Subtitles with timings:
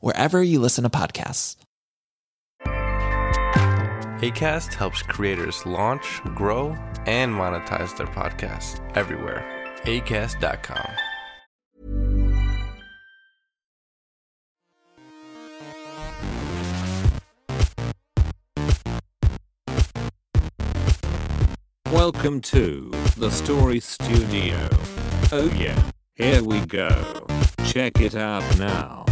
[0.00, 1.56] wherever you listen to podcasts.
[4.20, 9.44] ACAST helps creators launch, grow, and monetize their podcasts everywhere.
[9.84, 10.90] ACAST.com.
[21.92, 24.68] Welcome to the Story Studio.
[25.32, 27.26] Oh, yeah, here we go.
[27.64, 29.04] Check it out now.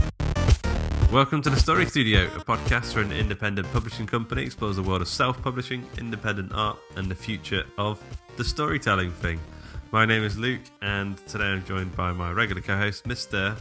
[1.12, 5.02] Welcome to the Story Studio, a podcast for an independent publishing company explores the world
[5.02, 8.02] of self publishing, independent art, and the future of
[8.36, 9.38] the storytelling thing.
[9.92, 13.56] My name is Luke, and today I'm joined by my regular co host, Mr.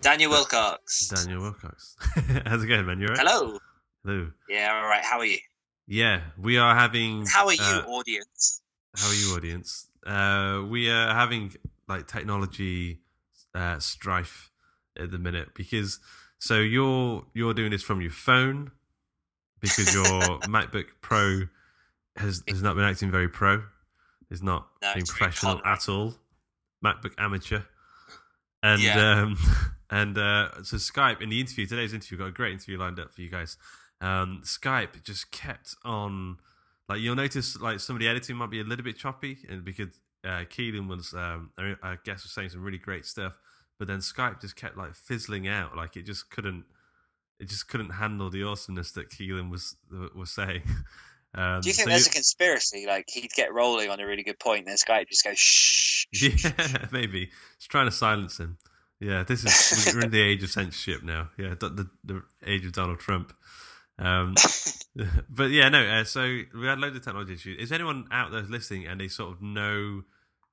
[0.00, 1.08] Daniel Wilcox.
[1.08, 1.96] Daniel Wilcox.
[2.44, 2.98] How's it going, man?
[2.98, 3.20] You alright?
[3.26, 3.58] Hello.
[4.04, 4.30] Hello.
[4.48, 5.04] Yeah, all right.
[5.04, 5.38] How are you?
[5.86, 7.24] Yeah, we are having.
[7.24, 8.60] How are you, uh, audience?
[8.96, 9.88] How are you, audience?
[10.04, 11.54] Uh, we are having
[11.88, 12.98] like technology
[13.54, 14.50] uh, strife
[14.98, 16.00] at the minute because
[16.42, 18.72] so you're you're doing this from your phone
[19.60, 21.42] because your MacBook Pro
[22.16, 23.62] has has not been acting very pro.
[24.28, 26.14] It's not No, being professional at all.
[26.84, 27.60] MacBook amateur.
[28.60, 29.20] And Yeah.
[29.22, 29.36] um
[29.90, 33.12] and uh so Skype in the interview today's interview got a great interview lined up
[33.12, 33.56] for you guys.
[34.00, 36.38] Um Skype just kept on
[36.88, 39.64] like you'll notice like some of the editing might be a little bit choppy and
[39.64, 43.34] because uh Kealan was um I, I guess was saying some really great stuff
[43.78, 46.64] but then Skype just kept like fizzling out like it just couldn't
[47.40, 49.76] it just couldn't handle the awesomeness that Kealan was
[50.14, 50.62] was saying.
[51.34, 52.84] Um, Do you think so there's a conspiracy?
[52.86, 56.04] Like he'd get rolling on a really good point, and then Skype just goes shh.
[56.12, 57.30] Yeah, maybe.
[57.56, 58.58] It's trying to silence him.
[59.00, 61.30] Yeah, this is we're in the age of censorship now.
[61.38, 63.32] Yeah, the the, the age of Donald Trump.
[63.98, 64.34] Um,
[65.30, 65.82] but yeah, no.
[65.82, 67.58] Uh, so we had loads of technology issues.
[67.58, 70.02] Is anyone out there listening and they sort of know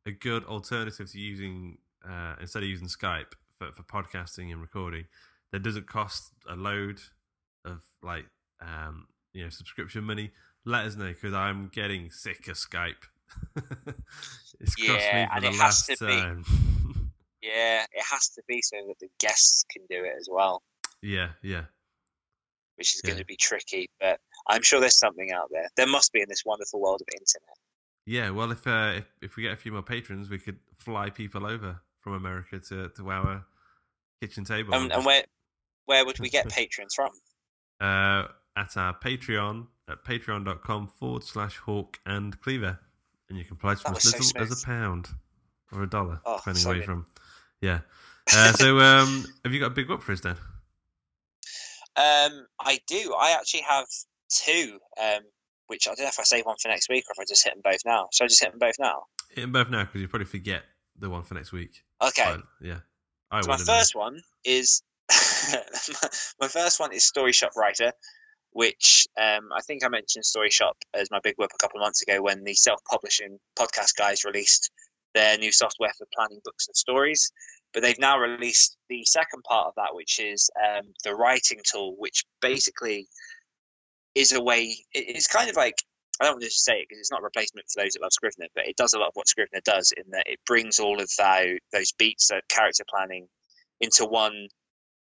[0.06, 1.78] a good alternative to using
[2.10, 5.06] uh, instead of using Skype for, for podcasting and recording
[5.52, 7.00] that doesn't cost a load
[7.66, 8.26] of like
[8.62, 10.32] um, you know subscription money?
[10.66, 13.04] Let us know because I'm getting sick of Skype.
[14.60, 16.44] it's cost me Yeah, for the last time.
[17.42, 20.62] Yeah, it has to be so that the guests can do it as well,
[21.02, 21.64] yeah, yeah.
[22.76, 23.12] which is Yeah.
[23.12, 23.90] going to be tricky.
[23.98, 25.70] But I'm sure there's something out there.
[25.78, 27.58] There must be in this wonderful world of internet.
[28.06, 31.10] Yeah, well, if, uh, if if we get a few more patrons, we could fly
[31.10, 33.46] people over from America to, to our
[34.22, 34.74] kitchen table.
[34.74, 35.24] And, and where
[35.86, 37.12] where would we get patrons from?
[37.82, 42.80] uh, at our Patreon at patreon.com forward slash hawk and cleaver.
[43.30, 45.08] And you can pledge from as was so little as a pound
[45.72, 47.06] or a dollar, Oh, depending so where you're from.
[47.62, 47.80] Yeah.
[48.32, 50.36] Uh, so, um, have you got a big book for us then?
[51.96, 53.16] Um, I do.
[53.20, 53.88] I actually have
[54.32, 54.78] two.
[55.02, 55.22] Um,
[55.66, 57.44] which I don't know if I save one for next week or if I just
[57.44, 58.08] hit them both now.
[58.12, 59.04] So I just hit them both now.
[59.30, 60.64] Hit them both now because you probably forget
[61.00, 61.84] the one for next week.
[62.02, 62.36] Okay.
[62.36, 62.80] But, yeah.
[63.32, 64.82] I So my first one is
[66.40, 67.92] my first one is Story Shop Writer,
[68.52, 71.86] which um, I think I mentioned Story Shop as my big whip a couple of
[71.86, 74.72] months ago when the self-publishing podcast guys released
[75.14, 77.32] their new software for planning books and stories.
[77.74, 81.96] But they've now released the second part of that, which is um, the writing tool,
[81.98, 83.08] which basically
[84.16, 84.76] is a way.
[84.92, 85.76] It's kind of like
[86.20, 88.02] I don't want to just say it because it's not a replacement for those that
[88.02, 90.80] love Scrivener, but it does a lot of what Scrivener does in that it brings
[90.80, 93.28] all of those, those beats of character planning
[93.80, 94.50] into one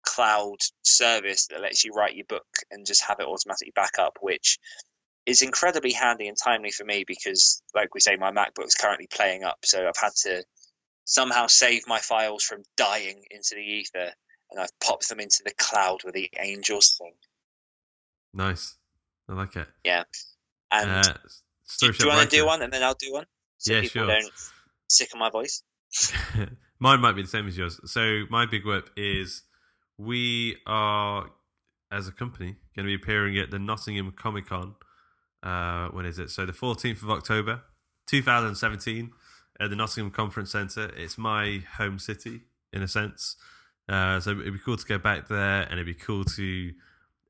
[0.04, 4.18] cloud service that lets you write your book and just have it automatically back up,
[4.22, 4.60] which
[5.26, 9.44] is incredibly handy and timely for me because, like we say, my MacBook's currently playing
[9.44, 10.44] up, so I've had to
[11.06, 14.12] somehow save my files from dying into the ether,
[14.52, 17.14] and I've popped them into the cloud where the angels sing.
[18.34, 18.76] Nice.
[19.30, 19.68] I like it.
[19.84, 20.04] Yeah.
[20.72, 21.14] And Uh,
[21.80, 23.26] do, do you want to do one, and then I'll do one,
[23.58, 24.08] so Yeah, people sure.
[24.08, 24.32] don't
[24.90, 25.64] sick of my voice.
[26.80, 27.80] Mine might be the same as yours.
[27.92, 29.44] So my big whip is
[29.98, 31.30] we are
[31.92, 34.76] as a company going to be appearing at the Nottingham Comic Con.
[35.42, 36.30] Uh, when is it?
[36.30, 37.62] So the 14th of October,
[38.08, 39.12] 2017,
[39.60, 40.92] at the Nottingham Conference Centre.
[40.98, 42.42] It's my home city
[42.74, 43.38] in a sense.
[43.88, 46.72] Uh, so it'd be cool to go back there, and it'd be cool to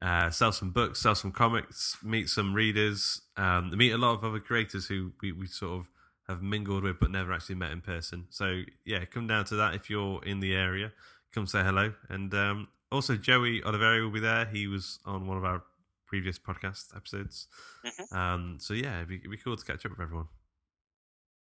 [0.02, 4.24] uh, sell some books, sell some comics, meet some readers, um, meet a lot of
[4.24, 5.88] other creators who we, we sort of
[6.28, 8.26] have mingled with but never actually met in person.
[8.30, 10.92] So yeah, come down to that if you're in the area.
[11.34, 11.94] Come say hello.
[12.10, 14.46] And um, also Joey Oliveri will be there.
[14.46, 15.64] He was on one of our
[16.08, 17.48] previous podcast episodes.
[17.86, 18.16] Mhm.
[18.16, 20.28] Um, so yeah, it'd be, it'd be cool to catch up with everyone.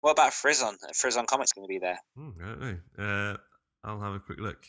[0.02, 0.76] What about Frizzon?
[0.94, 2.00] Frizzon Comics going to be there.
[2.18, 2.78] I don't know.
[2.98, 3.38] Uh,
[3.86, 4.66] I'll have a quick look.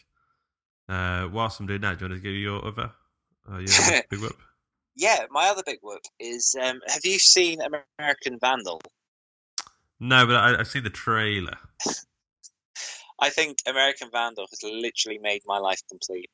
[0.89, 2.93] Uh, whilst I'm doing that, do you want to give your other,
[3.51, 4.37] uh, your other big whoop?
[4.97, 7.59] Yeah, my other big whoop is um, have you seen
[7.99, 8.81] American Vandal?
[10.01, 11.57] No, but I, I've seen the trailer.
[13.21, 16.31] I think American Vandal has literally made my life complete.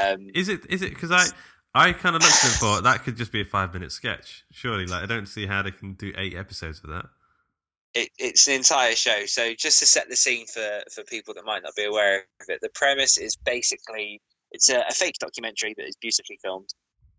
[0.00, 0.60] Um, Is it?
[0.68, 0.90] Is it?
[0.90, 1.26] Because I,
[1.74, 3.92] I kind of looked at it and thought that could just be a five minute
[3.92, 4.44] sketch.
[4.52, 7.06] Surely, like I don't see how they can do eight episodes of that.
[7.94, 9.26] it, it's an entire show.
[9.26, 12.46] So just to set the scene for for people that might not be aware of
[12.48, 14.20] it, the premise is basically
[14.52, 16.68] it's a, a fake documentary that is beautifully filmed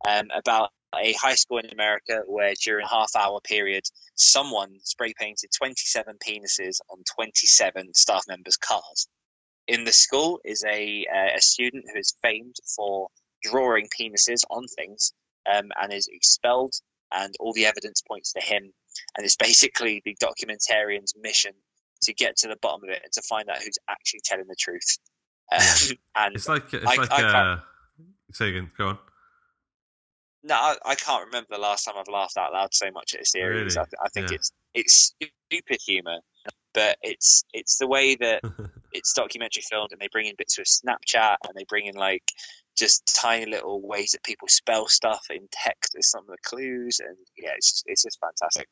[0.08, 3.84] um, about a high school in America where during a half hour period,
[4.16, 9.08] someone spray painted 27 penises on 27 staff members' cars.
[9.68, 13.10] In the school is a uh, a student who is famed for
[13.44, 15.14] drawing penises on things
[15.52, 16.74] um, and is expelled,
[17.14, 18.74] and all the evidence points to him
[19.18, 21.54] and it's basically the documentarian's mission
[22.04, 24.56] to get to the bottom of it and to find out who's actually telling the
[24.58, 24.98] truth.
[25.51, 25.62] Um,
[26.16, 27.60] and It's like it's I- like I uh,
[28.34, 28.72] say again.
[28.78, 28.98] Go on.
[30.44, 33.22] no, I, I can't remember the last time I've laughed out loud so much at
[33.22, 33.75] a series.
[33.75, 33.88] Really?
[34.01, 34.36] I, I think Yeah.
[34.36, 35.13] it's it's
[35.50, 36.19] stupid humor,
[36.74, 38.42] but it's it's the way that
[38.94, 42.24] it's documentary filmed, and they bring in bits of Snapchat, and they bring in like
[42.78, 47.00] just tiny little ways that people spell stuff in text as some of the clues,
[47.06, 48.69] and yeah, it's just, it's just fantastic.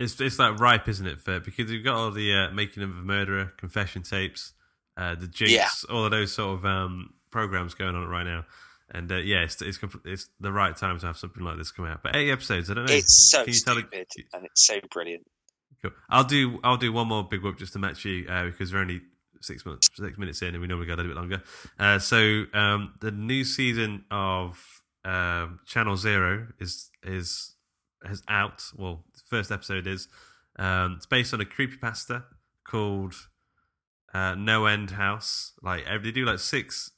[0.00, 1.20] It's it's like ripe, isn't it?
[1.20, 4.54] For because you've got all the uh, making of a murderer, confession tapes,
[4.96, 5.68] uh, the jinx, Yeah.
[5.94, 8.44] all of those sort of um, programs going on right now.
[8.94, 11.86] And uh, yeah, it's, it's it's the right time to have something like this come
[11.86, 12.02] out.
[12.02, 12.92] But eight episodes, I don't know.
[12.92, 15.26] It's so Can you tell it- stupid, and it's so brilliant.
[15.80, 15.92] Cool.
[16.10, 18.80] I'll do I'll do one more big whoop just to match you uh, because we're
[18.80, 19.00] only
[19.40, 21.42] six minutes six minutes in and we normally go a little bit longer.
[21.78, 24.62] Uh, so um, the new season of
[25.04, 27.54] um, Channel Zero is is
[28.04, 28.62] has out.
[28.76, 30.06] Well, the first episode is.
[30.58, 32.24] Um, it's based on a creepypasta
[32.62, 33.14] called
[34.14, 35.52] uh, No End House.
[35.62, 36.90] Like they do like six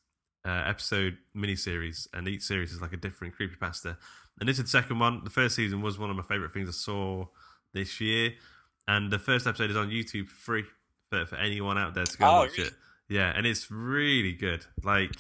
[0.47, 3.97] uh, episode miniseries, and each series is like a different creepypasta.
[4.41, 5.23] And this is the second one.
[5.25, 7.27] The first season was one of my favorite things I saw
[7.73, 8.33] this year,
[8.89, 10.65] and the first episode is on YouTube for free
[11.11, 12.69] for, for anyone out there to go Oh, watch really?
[12.69, 12.75] it.
[13.09, 14.65] Yeah, and it's really good.
[14.83, 15.13] Like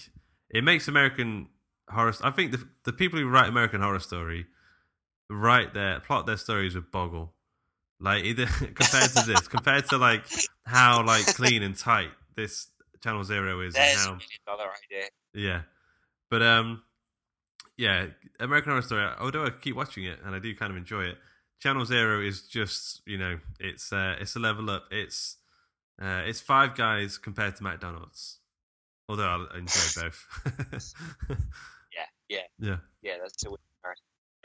[0.51, 1.49] it makes American
[1.89, 2.15] horror.
[2.23, 4.47] I think the the people who write American Horror Story
[5.31, 7.35] write their plot their stories with boggle.
[8.01, 10.25] Like either compared to this, compared to like
[10.67, 12.69] how like clean and tight this
[13.03, 15.09] Channel Zero is, and There's million dollar idea.
[15.35, 15.63] yeah,
[16.31, 16.83] but um,
[17.77, 18.07] yeah,
[18.41, 19.07] American Horror Story.
[19.21, 21.19] Although I keep watching it and I do kind of enjoy it,
[21.61, 24.85] Channel Zero is just you know it's uh, it's a level up.
[24.91, 25.37] It's
[26.01, 28.39] uh, it's Five Guys compared to McDonald's.
[29.09, 30.27] Although I enjoy both.
[31.95, 33.13] Yeah, yeah, yeah, yeah.
[33.23, 33.51] That's a.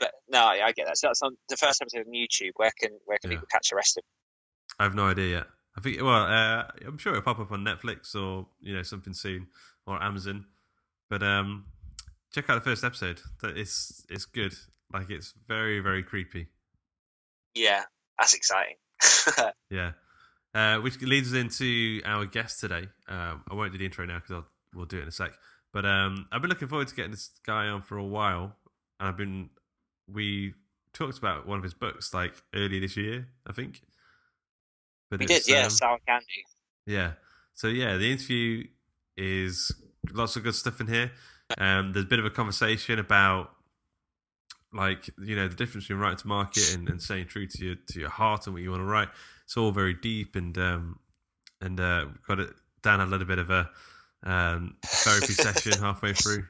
[0.00, 0.98] But no, I, I get that.
[0.98, 2.52] So that's on the first episode on YouTube.
[2.56, 3.36] Where can where can Yeah.
[3.36, 4.00] people catch the rest of?
[4.02, 4.74] It?
[4.80, 5.46] I have no idea yet.
[5.76, 9.12] I think well, uh, I'm sure it'll pop up on Netflix or you know something
[9.14, 9.46] soon
[9.86, 10.46] or Amazon.
[11.08, 11.66] But um,
[12.32, 13.20] check out the first episode.
[13.42, 14.54] That it's it's good.
[14.92, 16.48] Like it's very very creepy.
[17.54, 17.82] Yeah,
[18.18, 18.76] that's exciting.
[19.70, 19.92] Yeah.
[20.52, 22.88] Uh, which leads us into our guest today.
[23.08, 24.42] Um, I won't do the intro now because
[24.74, 25.32] we'll do it in a sec.
[25.72, 28.56] But um, I've been looking forward to getting this guy on for a while,
[28.98, 29.50] and I've been
[30.12, 30.54] we
[30.92, 33.82] talked about one of his books like early this year, I think.
[35.10, 35.64] But we did, yeah.
[35.64, 36.26] um, Sour candy.
[36.86, 37.12] yeah.
[37.54, 38.64] So yeah, the interview
[39.16, 39.72] is
[40.12, 41.12] lots of good stuff in here.
[41.58, 43.50] Um, there's a bit of a conversation about
[44.72, 47.74] like you know the difference between writing to market and, and staying true to your
[47.88, 49.08] to your heart and what you want to write.
[49.44, 51.00] It's all very deep and um,
[51.60, 52.50] and uh, got it.
[52.82, 53.68] Dan had a little bit of a
[54.22, 56.44] um, therapy session halfway through.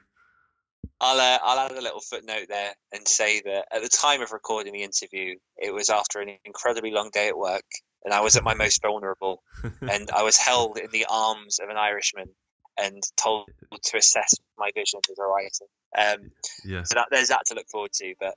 [0.99, 4.31] I'll uh, I'll add a little footnote there and say that at the time of
[4.31, 7.65] recording the interview, it was after an incredibly long day at work,
[8.05, 9.41] and I was at my most vulnerable,
[9.81, 12.29] and I was held in the arms of an Irishman
[12.77, 13.49] and told
[13.83, 15.65] to assess my vision as a writer.
[15.97, 16.31] Um,
[16.63, 16.83] Yeah.
[16.83, 18.13] so that, there's that to look forward to.
[18.19, 18.35] But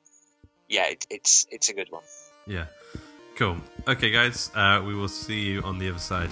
[0.68, 2.02] yeah, it, it's it's a good one.
[2.46, 2.66] Yeah.
[3.36, 3.56] Cool.
[3.86, 4.50] Okay, guys.
[4.54, 6.30] Uh, we will see you on the other side.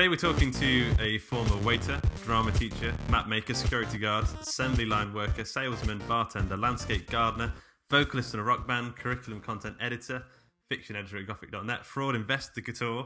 [0.00, 5.12] Today we're talking to a former waiter, drama teacher, map maker, security guard, assembly line
[5.12, 7.52] worker, salesman, bartender, landscape gardener,
[7.90, 10.24] vocalist in a rock band, curriculum content editor,
[10.70, 13.02] fiction editor at gothic.net, fraud investigator,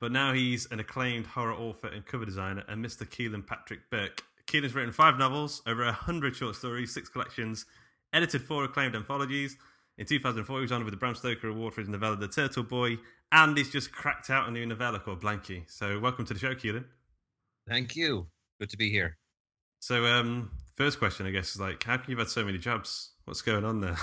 [0.00, 3.04] but now he's an acclaimed horror author and cover designer, and Mr.
[3.04, 4.22] Kealan Patrick Burke.
[4.46, 7.66] Kealan's written five novels, over a hundred short stories, six collections,
[8.12, 9.56] edited four acclaimed anthologies.
[9.98, 12.62] In 2004, he was honored with the Bram Stoker Award for his novella The Turtle
[12.62, 12.98] Boy,
[13.32, 15.64] and he's just cracked out a new novella called Blanky.
[15.68, 16.84] So, welcome to the show, Kealan.
[17.68, 18.28] Thank you.
[18.60, 19.18] Good to be here.
[19.80, 22.58] So, um, first question, I guess, is like, how can you have had so many
[22.58, 23.12] jobs?
[23.24, 23.96] What's going on there?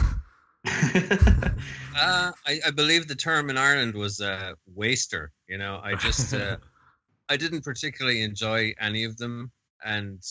[1.95, 5.31] Uh, I, I believe the term in Ireland was uh, waster.
[5.47, 6.57] You know, I just uh,
[7.29, 9.51] I didn't particularly enjoy any of them,
[9.85, 10.21] and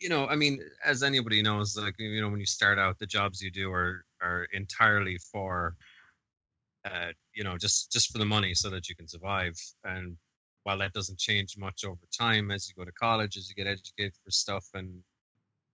[0.00, 3.06] you know, I mean, as anybody knows, like you know, when you start out, the
[3.06, 5.74] jobs you do are are entirely for,
[6.86, 9.54] uh, you know, just just for the money so that you can survive.
[9.84, 10.16] And
[10.62, 13.70] while that doesn't change much over time as you go to college, as you get
[13.70, 15.02] educated for stuff, and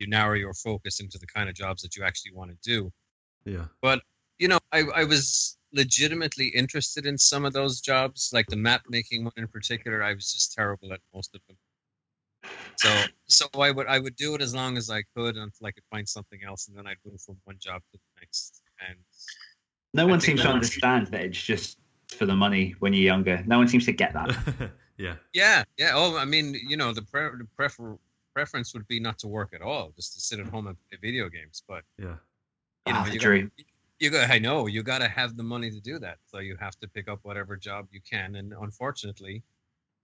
[0.02, 2.90] you narrow your focus into the kind of jobs that you actually want to do
[3.44, 3.66] yeah.
[3.80, 4.00] but
[4.38, 8.82] you know I, I was legitimately interested in some of those jobs like the map
[8.88, 11.56] making one in particular i was just terrible at most of them
[12.76, 15.70] so so i would i would do it as long as i could until i
[15.70, 18.98] could find something else and then i'd move from one job to the next and
[19.94, 23.02] No one think seems to that- understand that it's just for the money when you're
[23.04, 23.42] younger.
[23.46, 24.70] No one seems to get that.
[24.98, 25.14] yeah.
[25.32, 27.96] yeah yeah oh i mean you know the, pre- the prefer-
[28.34, 30.98] preference would be not to work at all just to sit at home and play
[31.00, 32.16] video games but Yeah.
[32.86, 33.50] you know Ah, the you dream.
[33.56, 33.66] Got,
[34.00, 36.56] you got i know you got to have the money to do that so you
[36.60, 39.42] have to pick up whatever job you can and unfortunately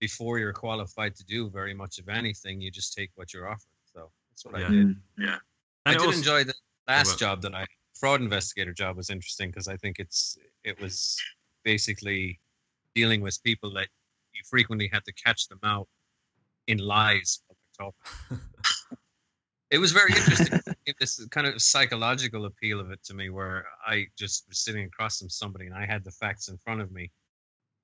[0.00, 3.76] before you're qualified to do very much of anything you just take what you're offered
[3.94, 4.66] so that's what Yeah.
[4.66, 5.38] i did Yeah, And
[5.84, 6.54] i it did also- enjoy the
[6.88, 7.66] last well- job that i
[7.98, 11.16] fraud investigator job was interesting because i think it's it was
[11.64, 12.38] basically
[12.94, 13.88] dealing with people that
[14.32, 15.88] you frequently had to catch them out
[16.66, 17.40] in lies
[19.70, 20.60] it was very interesting.
[20.98, 25.18] this kind of psychological appeal of it to me, where I just was sitting across
[25.18, 27.10] from somebody and I had the facts in front of me,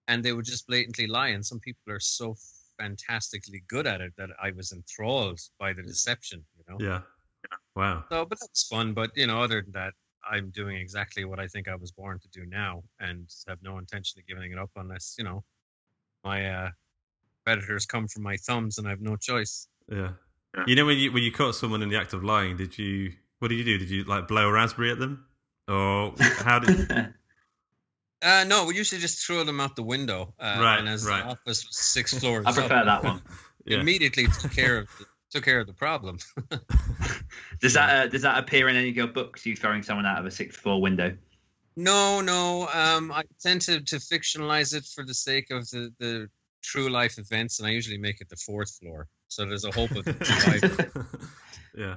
[0.08, 1.28] and they would just blatantly lie.
[1.28, 2.36] And some people are so
[2.78, 6.44] fantastically good at it that I was enthralled by the deception.
[6.56, 6.84] You know.
[6.84, 7.00] Yeah.
[7.76, 8.04] Wow.
[8.10, 8.94] So, but that's fun.
[8.94, 9.94] But you know, other than that,
[10.30, 13.78] I'm doing exactly what I think I was born to do now, and have no
[13.78, 15.44] intention of giving it up unless you know
[16.24, 16.70] my uh,
[17.44, 19.68] predators come from my thumbs, and I have no choice.
[19.90, 20.10] Yeah.
[20.66, 23.12] You know when you when you caught someone in the act of lying, did you
[23.40, 23.78] what did you do?
[23.78, 25.26] Did you like blow a raspberry at them?
[25.68, 27.12] Or how did
[28.22, 30.32] Uh, no, we usually just throw them out the window.
[30.38, 31.22] Uh, Right, And as right.
[31.24, 33.20] the office was six floors I up, prefer that one.
[33.66, 33.80] yeah.
[33.80, 35.04] immediately took care of the,
[35.34, 36.18] took care of the problem.
[37.60, 39.44] Does that uh, does that appear in any of your books?
[39.44, 41.16] You throwing someone out of a sixth floor window?
[41.76, 42.68] no, no.
[42.72, 46.28] Um, I tend to, to fictionalize it for the sake of the, the
[46.62, 49.08] true life events, and I usually make it the fourth floor.
[49.28, 50.92] So there's a hope of it surviving.
[51.76, 51.96] yeah.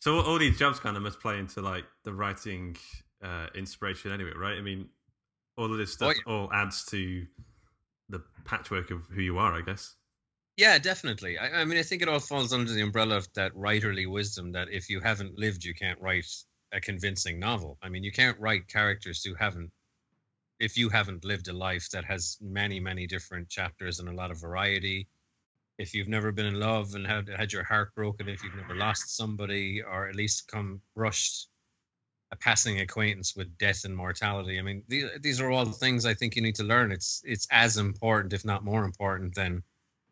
[0.00, 2.76] So all- all these jobs kind of must play into like the writing
[3.22, 4.56] uh, inspiration anyway, right?
[4.56, 4.88] I mean,
[5.58, 7.26] all of this stuff Oh, all adds to
[8.08, 9.94] the patchwork of who you are, I guess.
[10.60, 11.38] Yeah, definitely.
[11.38, 14.52] I, I mean, I think it all falls under the umbrella of that writerly wisdom
[14.52, 16.26] that if you haven't lived, you can't write
[16.70, 17.78] a convincing novel.
[17.82, 19.70] I mean, you can't write characters who haven't,
[20.58, 24.30] if you haven't lived a life that has many, many different chapters and a lot
[24.30, 25.08] of variety.
[25.78, 28.74] If you've never been in love and had had your heart broken, if you've never
[28.74, 31.48] lost somebody, or at least come brushed
[32.32, 34.58] a passing acquaintance with death and mortality.
[34.58, 36.92] I mean, these, these are all things I think you need to learn.
[36.92, 39.62] It's it's as important, if not more important, than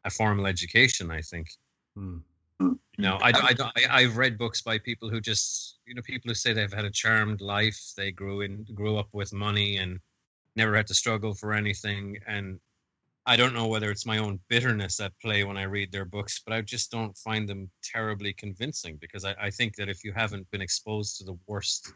[0.09, 1.11] a formal education.
[1.11, 1.47] I think.
[1.97, 2.19] Hmm.
[2.99, 6.35] No, I, I, I, I've read books by people who just, you know, people who
[6.35, 7.81] say they've had a charmed life.
[7.97, 10.01] They grew in, grew up with money, and
[10.57, 12.19] never had to struggle for anything.
[12.27, 12.59] And
[13.25, 16.43] I don't know whether it's my own bitterness at play when I read their books,
[16.45, 20.13] but I just don't find them terribly convincing because I, I think that if you
[20.13, 21.93] haven't been exposed to the worst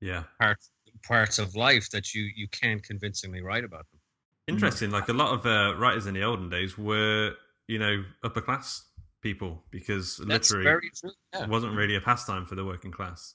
[0.00, 0.22] Yeah.
[0.40, 0.70] parts
[1.02, 3.97] parts of life, that you you can't convincingly write about them.
[4.48, 4.90] Interesting.
[4.90, 7.34] Like a lot of uh, writers in the olden days were,
[7.66, 8.84] you know, upper class
[9.20, 11.10] people because That's literary true.
[11.34, 11.46] Yeah.
[11.46, 13.34] wasn't really a pastime for the working class.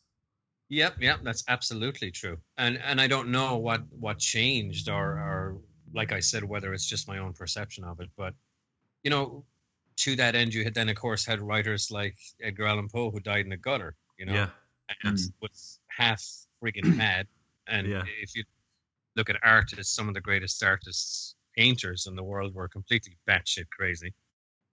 [0.70, 2.38] Yep, yep, that's absolutely true.
[2.58, 5.58] And and I don't know what what changed or or
[5.94, 8.34] like I said whether it's just my own perception of it, but
[9.04, 9.44] you know,
[9.98, 13.20] to that end you had then of course had writers like Edgar Allan Poe who
[13.20, 14.50] died in the gutter, you know, Yeah.
[15.04, 16.24] and was half
[16.64, 17.28] friggin' mad.
[17.68, 18.04] And Yeah.
[18.22, 18.44] if you
[19.16, 23.70] look at artists, some of the greatest artists, painters in the world were completely batshit
[23.70, 24.14] crazy.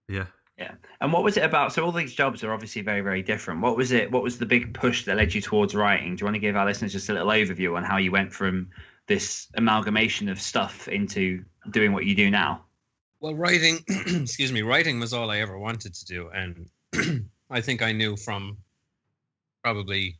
[0.07, 0.25] Yeah.
[0.57, 0.73] Yeah.
[0.99, 1.73] And what was it about?
[1.73, 3.61] So all these jobs are obviously very, very different.
[3.61, 4.11] What was it?
[4.11, 6.15] What was the big push that led you towards writing?
[6.15, 8.33] Do you want to give our listeners just a little overview on how you went
[8.33, 8.69] from
[9.07, 12.65] this amalgamation of stuff into doing what you do now?
[13.19, 16.69] Well, writing, excuse me, writing was all I ever wanted to do, and
[17.49, 18.57] I think I knew from
[19.63, 20.17] probably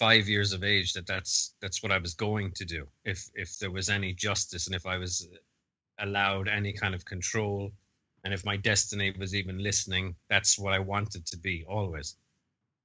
[0.00, 2.88] five years of age that that's that's what I was going to do.
[3.04, 5.28] If if there was any justice and if I was
[5.98, 7.72] allowed any kind of control
[8.24, 12.16] and if my destiny was even listening that's what i wanted to be always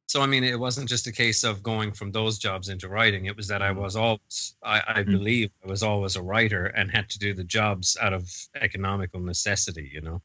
[0.07, 3.25] so i mean it wasn't just a case of going from those jobs into writing
[3.25, 3.81] it was that i Mm-hmm.
[3.81, 7.43] was always i, I believe i was always a writer and had to do the
[7.45, 8.29] jobs out of
[8.61, 10.21] economical necessity you know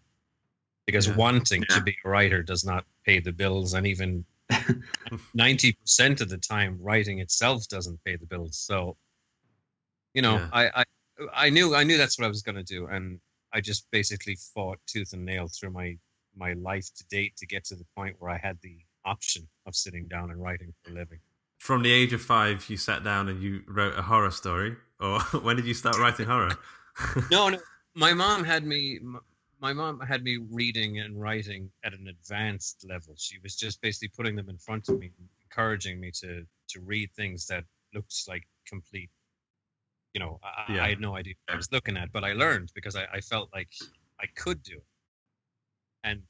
[0.87, 1.15] because Yeah.
[1.17, 1.77] wanting Yeah.
[1.77, 4.25] to be a writer does not pay the bills and even
[5.37, 8.97] 90% of the time writing itself doesn't pay the bills so
[10.15, 10.49] you know Yeah.
[10.53, 10.85] I, I
[11.35, 13.21] i knew i knew that's what i was going to do and
[13.53, 15.97] i just basically fought tooth and nail through my
[16.37, 19.75] my life to date to get to the point where i had the option of
[19.75, 21.19] sitting down and writing for a living
[21.59, 25.21] From the age of five, you sat down and you wrote a horror story, or
[25.45, 26.57] when did you start writing horror?
[27.31, 27.59] no no
[27.95, 28.99] my mom had me
[29.61, 34.09] my mom had me reading and writing at an advanced level she was just basically
[34.09, 35.11] putting them in front of me
[35.45, 37.65] encouraging me to to read things that
[37.95, 39.11] looked like complete
[40.15, 40.85] you know I, Yeah.
[40.85, 43.21] I had no idea what i was looking at but i learned because I, I
[43.21, 43.73] felt like
[44.21, 44.85] i could do it
[46.05, 46.23] and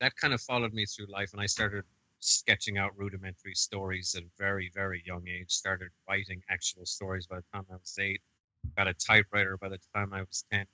[0.00, 1.84] that kind of followed me through life and i started
[2.20, 7.36] sketching out rudimentary stories at a very very young age started writing actual stories by
[7.36, 8.20] the time i was eight
[8.76, 10.66] got a typewriter by the time I was 10.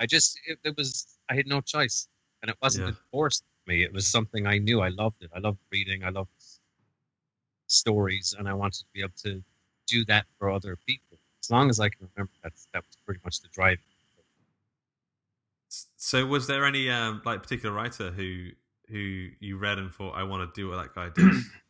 [0.00, 2.08] I just, it, it was, I had no choice.
[2.42, 2.90] And it wasn't Yeah.
[2.90, 3.82] enforced to me.
[3.82, 4.80] It was something I knew.
[4.80, 5.30] I loved it.
[5.34, 6.04] I loved reading.
[6.04, 6.30] I loved
[7.66, 8.34] stories.
[8.38, 9.42] And I wanted to be able to
[9.86, 11.18] do that for other people.
[11.42, 13.78] As long as I can remember, that's, that was pretty much the drive.
[15.96, 18.50] so, was there any um, like particular writer who
[18.88, 21.44] who you read and thought, I want to do what that guy does?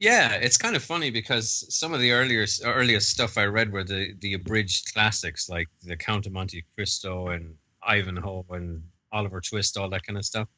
[0.00, 3.84] Yeah, it's kind of funny because some of the earlier earliest stuff I read were
[3.84, 7.54] the the abridged classics like the Count of Monte Cristo and
[7.86, 8.82] Ivanhoe and
[9.12, 10.48] Oliver Twist, all that kind of stuff.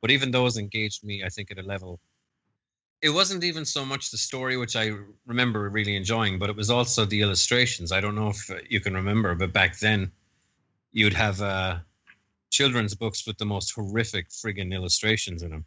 [0.00, 2.00] But even those engaged me, I think, at a level.
[3.02, 4.92] It wasn't even so much the story, which I
[5.26, 7.92] remember really enjoying, but it was also the illustrations.
[7.92, 10.10] I don't know if you can remember, but back then,
[10.92, 11.78] you'd have uh,
[12.50, 15.64] children's books with the most horrific friggin' illustrations in them.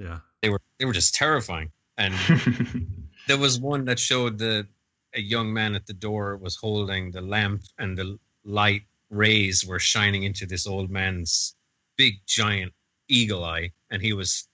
[0.00, 1.70] yeah, They were they were just terrifying,
[2.02, 2.14] and
[3.28, 4.66] there was one that showed the
[5.14, 9.78] a young man at the door was holding the lamp and the light rays were
[9.78, 11.54] shining into this old man's
[11.96, 12.72] big giant
[13.08, 13.70] eagle eye.
[13.90, 14.48] And he was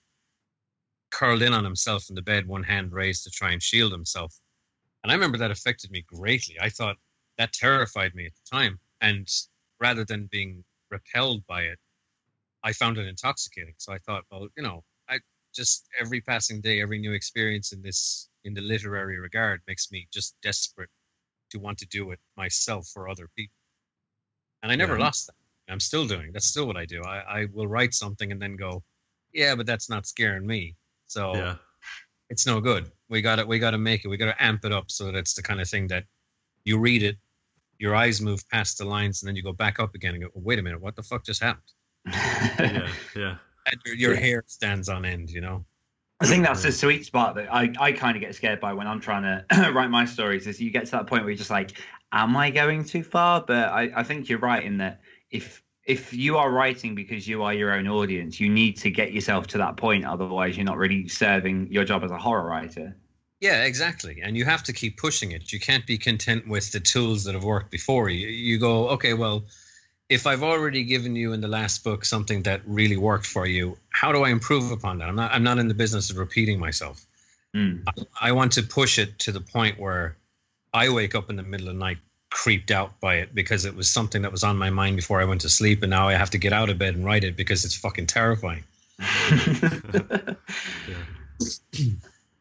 [1.11, 4.37] curled in on himself in the bed one hand raised to try and shield himself.
[5.03, 6.57] And i remember that affected me greatly.
[6.61, 6.97] I thought
[7.37, 8.79] that terrified me at the time.
[9.01, 9.27] And
[9.79, 11.79] rather than being repelled by it
[12.63, 13.75] i found it intoxicating.
[13.77, 14.83] So i thought well you know
[15.59, 20.07] just every passing day, every new experience in this in the literary regard makes me
[20.17, 20.89] just desperate
[21.51, 23.59] to want to do it myself for other people.
[24.63, 25.05] And I never Yeah.
[25.07, 25.35] lost that.
[25.73, 26.31] I'm still doing.
[26.33, 26.99] That's still what I do.
[27.03, 28.71] I, I will write something and then go,
[29.33, 30.75] yeah, but that's not scaring me.
[31.07, 31.55] So yeah,
[32.29, 32.83] it's no good.
[33.09, 34.07] We got to we got to make it.
[34.07, 36.05] We got to amp it up so that it's the kind of thing that
[36.63, 37.17] you read it,
[37.79, 40.29] your eyes move past the lines, and then you go back up again and go,
[40.33, 41.73] wait a minute, what the fuck just happened?
[42.05, 43.35] yeah, yeah.
[43.65, 44.19] And your, your Yeah.
[44.19, 45.29] hair stands on end.
[45.29, 45.65] You know.
[46.21, 48.87] I think that's the sweet spot that I, I kind of get scared by when
[48.87, 51.49] I'm trying to write my stories is you get to that point where you're just
[51.49, 51.71] like,
[52.11, 53.41] am I going too far?
[53.41, 54.99] But I, I think you're right in that
[55.31, 59.11] if if you are writing because you are your own audience, you need to get
[59.11, 60.05] yourself to that point.
[60.05, 62.95] Otherwise, you're not really serving your job as a horror writer.
[63.39, 64.19] Yeah, exactly.
[64.21, 65.53] And you have to keep pushing it.
[65.53, 68.27] You can't be content with the tools that have worked before you.
[68.27, 69.45] You go, okay, well,
[70.09, 73.77] if I've already given you in the last book something that really worked for you,
[73.89, 75.07] how do I improve upon that?
[75.07, 77.05] I'm not I'm not in the business of repeating myself.
[77.55, 77.83] Mm.
[77.87, 80.15] I, I want to push it to the point where
[80.73, 81.97] I wake up in the middle of the night
[82.31, 85.25] creeped out by it because it was something that was on my mind before I
[85.25, 87.35] went to sleep and now I have to get out of bed and write it
[87.35, 88.63] because it's fucking terrifying.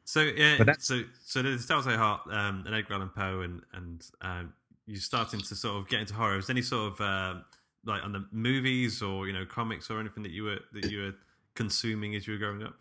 [0.05, 3.61] So yeah, But that's- so so there's Tell-Tale Heart um, and Edgar Allan Poe, and
[3.75, 4.55] and um,
[4.87, 6.39] you starting to sort of get into horror.
[6.39, 7.45] Is there any sort of um
[7.89, 11.03] like on the movies or you know comics or anything that you were that you
[11.03, 11.15] were
[11.55, 12.77] consuming as you were growing up?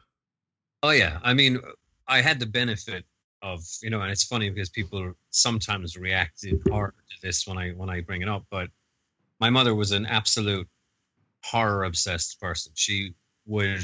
[0.83, 1.59] Oh yeah, I mean,
[2.07, 3.05] I had the benefit
[3.41, 7.71] of you know, and it's funny because people sometimes reacted hard to this when I
[7.71, 8.69] when I bring it up, but
[9.39, 10.67] my mother was an absolute
[11.43, 12.71] horror obsessed person.
[12.75, 13.13] She
[13.45, 13.81] would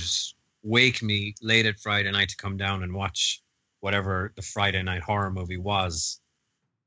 [0.64, 3.42] wake me late at Friday night to come down and watch
[3.82, 6.22] whatever the Friday night horror movie was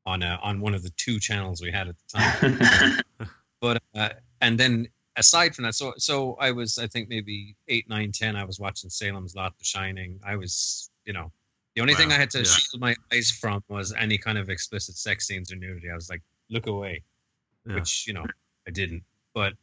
[0.07, 3.29] on a, on one of the two channels we had at the time.
[3.61, 7.89] but uh, and then aside from that, so so I was I think maybe eight,
[7.89, 8.37] nine, ten.
[8.37, 10.21] I was watching Salem's Lot, The Shining.
[10.25, 11.31] I was you know
[11.75, 12.45] the only thing I had to yeah.
[12.45, 15.91] shield my eyes from was any kind of explicit sex scenes or nudity.
[15.91, 17.03] I was like, look away,
[17.67, 17.75] Yeah.
[17.75, 18.25] which you know
[18.67, 19.05] I didn't.
[19.35, 19.55] But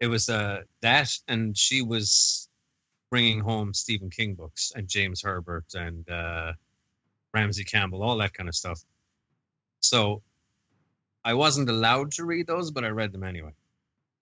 [0.00, 2.48] it was uh that, and she was
[3.10, 6.52] bringing home Stephen King books and James Herbert and uh,
[7.32, 8.82] Ramsey Campbell, all that kind of stuff.
[9.80, 10.22] So
[11.24, 13.52] I wasn't allowed to read those, but I read them anyway.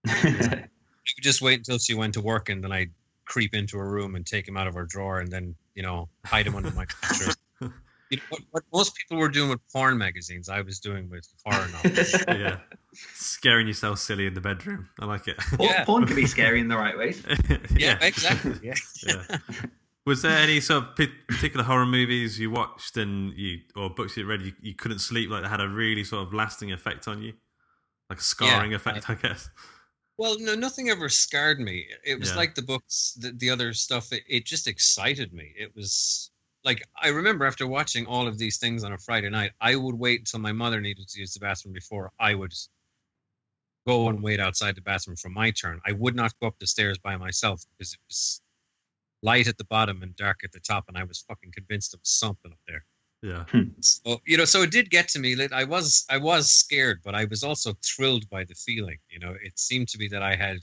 [0.08, 0.68] I
[1.16, 2.90] would just wait until she went to work, and then I'd
[3.24, 6.08] creep into her room and take him out of her drawer, and then you know
[6.24, 7.36] hide him under my mattress.
[8.08, 11.26] You know, what, what most people were doing with porn magazines, I was doing with
[11.44, 12.14] horror novels.
[12.28, 12.58] yeah.
[13.14, 14.88] Scaring yourself silly in the bedroom.
[15.00, 15.36] I like it.
[15.38, 15.84] Porn, Yeah.
[15.84, 17.20] porn can be scary in the right ways.
[17.76, 18.60] yeah, exactly.
[18.62, 18.74] Yeah.
[19.04, 19.38] yeah.
[20.06, 20.94] Was there any sort of
[21.26, 25.28] particular horror movies you watched and you or books you read you, you couldn't sleep
[25.28, 27.32] like that had a really sort of lasting effect on you,
[28.08, 29.50] like a scarring Yeah, effect, I guess.
[30.18, 31.88] Well, no, nothing ever scarred me.
[32.04, 32.36] It was Yeah.
[32.36, 34.12] like the books, the, the other stuff.
[34.12, 35.52] It, it just excited me.
[35.56, 36.30] It was
[36.64, 39.94] like I remember after watching all of these things on a Friday night, I would
[39.94, 42.54] wait until my mother needed to use the bathroom before I would
[43.86, 45.80] go and wait outside the bathroom for my turn.
[45.86, 48.42] I would not go up the stairs by myself because it was
[49.22, 52.00] light at the bottom and dark at the top, and I was fucking convinced there
[52.00, 52.84] was something up there.
[53.22, 53.44] Yeah.
[53.80, 55.34] So you know, so it did get to me.
[55.34, 58.98] That I was I was scared, but I was also thrilled by the feeling.
[59.08, 60.58] You know, it seemed to me that I had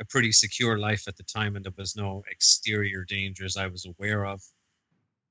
[0.00, 3.86] a pretty secure life at the time, and there was no exterior dangers I was
[3.86, 4.40] aware of.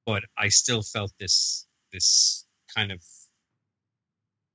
[0.05, 3.01] But I still felt this this kind of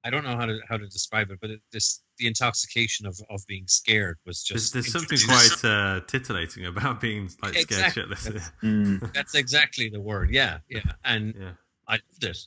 [0.05, 3.18] I don't know how to how to describe it, but it, this the intoxication of
[3.31, 8.03] of being scared was just there's something quite uh, titillating about being like scared Exactly.
[8.03, 8.22] shitless.
[8.25, 9.12] That's- Mm.
[9.14, 10.31] That's exactly the word.
[10.31, 11.53] Yeah, yeah, and Yeah.
[11.88, 12.38] I loved it.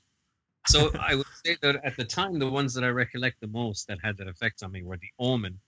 [0.67, 3.87] So I would say that at the time, the ones that I recollect the most
[3.87, 5.59] that had that effect on me were The Omen.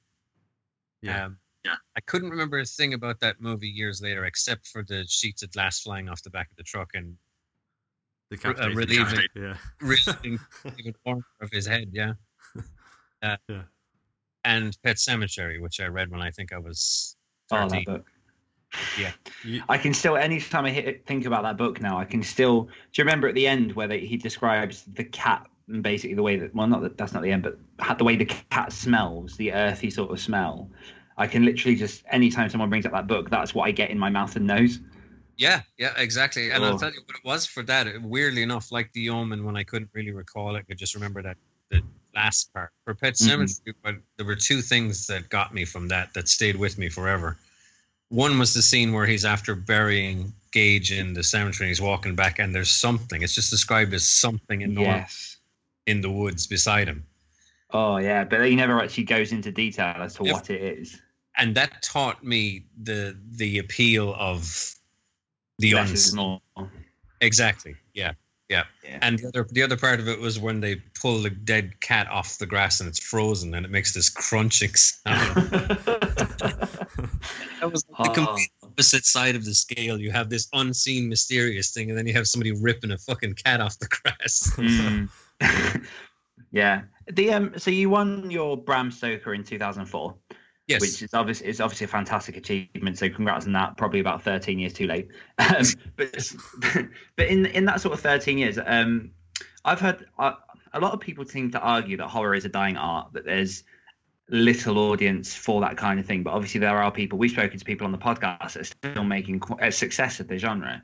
[1.02, 1.26] Yeah.
[1.26, 1.76] Um, yeah.
[1.96, 5.52] I couldn't remember a thing about that movie years later, except for the sheets of
[5.52, 7.16] glass flying off the back of the truck and
[8.30, 8.76] Decapitating.
[8.78, 9.58] relieving- Yeah.
[9.82, 10.40] realizing
[10.78, 11.90] even corner of his head.
[11.94, 12.14] Yeah.
[13.24, 13.62] Uh, Yeah.
[14.46, 17.16] And Pet Sematary, which I read when I think I was
[17.52, 17.84] Oh, 13.
[17.86, 18.04] that
[18.98, 19.14] book.
[19.44, 22.64] You- I can still, anytime I hit, think about that book now, I can still.
[22.64, 26.24] Do you remember at the end where they, he describes the cat and basically the
[26.24, 29.38] way that, well, not that that's not the end, but the way the cat smells,
[29.38, 30.70] the earthy sort of smell.
[31.18, 34.00] I can literally just, anytime someone brings up that book, that's what I get in
[34.00, 34.80] my mouth and nose.
[35.38, 36.52] Yeah, yeah, exactly.
[36.52, 36.78] And I'll Oh.
[36.78, 38.02] tell you what it was for that.
[38.02, 41.38] Weirdly enough, like the Omen, when I couldn't really recall it, I just remember that
[41.70, 41.82] the
[42.14, 42.72] last part.
[42.86, 43.16] For Pet.
[43.16, 43.72] Sematary, mm-hmm.
[43.84, 47.38] but there were two things that got me from that that stayed with me forever.
[48.12, 51.68] One was the scene where he's after burying Gage in the cemetery.
[51.68, 53.22] and He's walking back, and there's something.
[53.22, 55.38] It's just described as something enormous Yes.
[55.88, 57.06] in the woods beside him.
[57.70, 58.26] Oh, yeah.
[58.26, 60.34] But he never actually goes into detail as to Yep.
[60.34, 61.00] what it is.
[61.38, 64.76] and that taught me the the appeal of
[65.60, 66.70] the Less uns
[67.22, 68.12] exactly yeah
[68.50, 69.00] yeah Yeah.
[69.02, 72.08] and the other the other part of it was when they pull the dead cat
[72.10, 75.38] off the grass and it's frozen and it makes this crunching sound
[77.62, 81.72] that was like the complete opposite side of the scale you have this unseen mysterious
[81.72, 85.10] thing and then you have somebody ripping a fucking cat off the grass Mm.
[86.52, 86.82] yeah.
[87.12, 87.54] The um.
[87.58, 90.16] So you won your Bram Stoker in 2004.
[90.68, 92.98] yes which is obviously is obviously a fantastic achievement.
[92.98, 93.78] So congrats on that.
[93.78, 95.10] Probably about 13 years too late.
[95.40, 96.34] Um, but
[97.16, 99.12] but in in that sort of 13 years, um,
[99.66, 100.34] I've heard uh,
[100.74, 103.14] a lot of people seem to argue that horror is a dying art.
[103.14, 103.64] That there's
[104.32, 106.24] little audience for that kind of thing.
[106.24, 107.20] But obviously there are people.
[107.20, 110.38] We've spoken to people on the podcast that are still making a success of the
[110.38, 110.82] genre.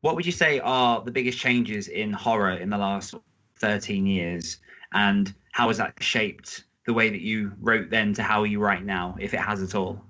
[0.00, 3.14] What would you say are the biggest changes in horror in the last
[3.58, 4.58] 13 years,
[4.92, 8.84] and how has that shaped the way that you wrote then to how you write
[8.84, 10.04] now, if it has at all?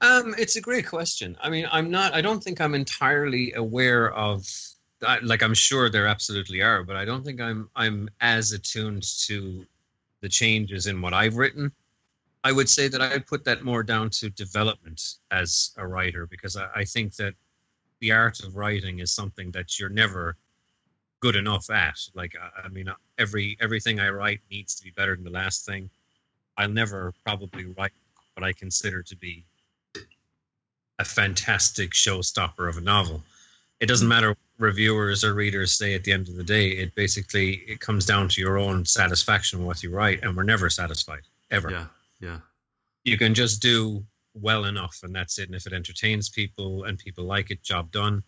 [0.00, 1.36] Um, it's a great question.
[1.40, 2.14] I mean, I'm not.
[2.14, 4.46] I don't think I'm entirely aware of.
[5.22, 7.68] Like, I'm sure there absolutely are, but I don't think I'm.
[7.74, 9.66] I'm as attuned to
[10.20, 11.72] the changes in what I've written.
[12.44, 16.56] I would say that I put that more down to development as a writer because
[16.56, 17.34] I, I think that
[18.00, 20.36] the art of writing is something that you're never
[21.20, 21.98] good enough at.
[22.14, 25.66] Like, I, I mean, every everything I write needs to be better than the last
[25.66, 25.90] thing.
[26.56, 27.92] I'll never probably write
[28.34, 29.44] what I consider to be
[30.98, 33.22] a fantastic showstopper of a novel.
[33.80, 36.68] It doesn't matter reviewers or readers say at the end of the day.
[36.68, 40.42] It basically it comes down to your own satisfaction with what you write, and we're
[40.42, 41.70] never satisfied ever.
[41.70, 41.86] Yeah.
[42.20, 42.38] Yeah.
[43.04, 45.46] You can just do well enough, and that's it.
[45.46, 48.22] And if it entertains people and people like it, job done.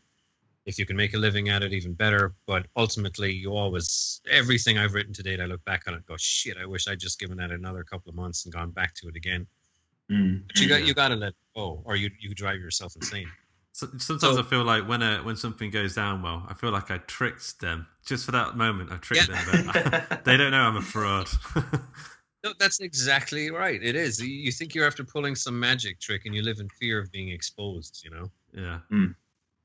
[0.66, 2.34] If you can make a living at it, even better.
[2.46, 6.06] But ultimately, you always everything I've written to date, I look back on it, and
[6.06, 8.94] go, shit, I wish I'd just given that another couple of months and gone back
[8.96, 9.46] to it again
[10.10, 10.42] Mm.
[10.46, 13.30] But you got you got to let go, or you you drive yourself insane.
[13.72, 16.70] So, sometimes So- I feel like when a, when something goes down well, I feel
[16.70, 18.90] like I tricked them just for that moment.
[18.92, 19.44] I tricked Yeah.
[19.44, 19.70] them,
[20.08, 21.28] but they don't know I'm a fraud.
[22.42, 23.82] No, that's exactly right.
[23.82, 24.18] It is.
[24.18, 27.12] You- You think you're after pulling some magic trick, and you live in fear of
[27.12, 28.02] being exposed.
[28.02, 28.30] You know.
[28.54, 28.78] yeah,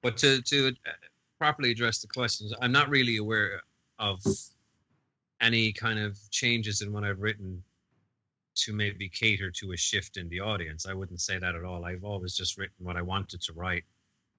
[0.01, 0.91] But to to uh,
[1.39, 3.61] properly address the questions, I'm not really aware
[3.97, 4.21] of
[5.39, 7.63] any kind of changes in what I've written
[8.55, 10.85] to maybe cater to a shift in the audience.
[10.85, 11.85] I wouldn't say that at all.
[11.85, 13.85] I've always just written what I wanted to write.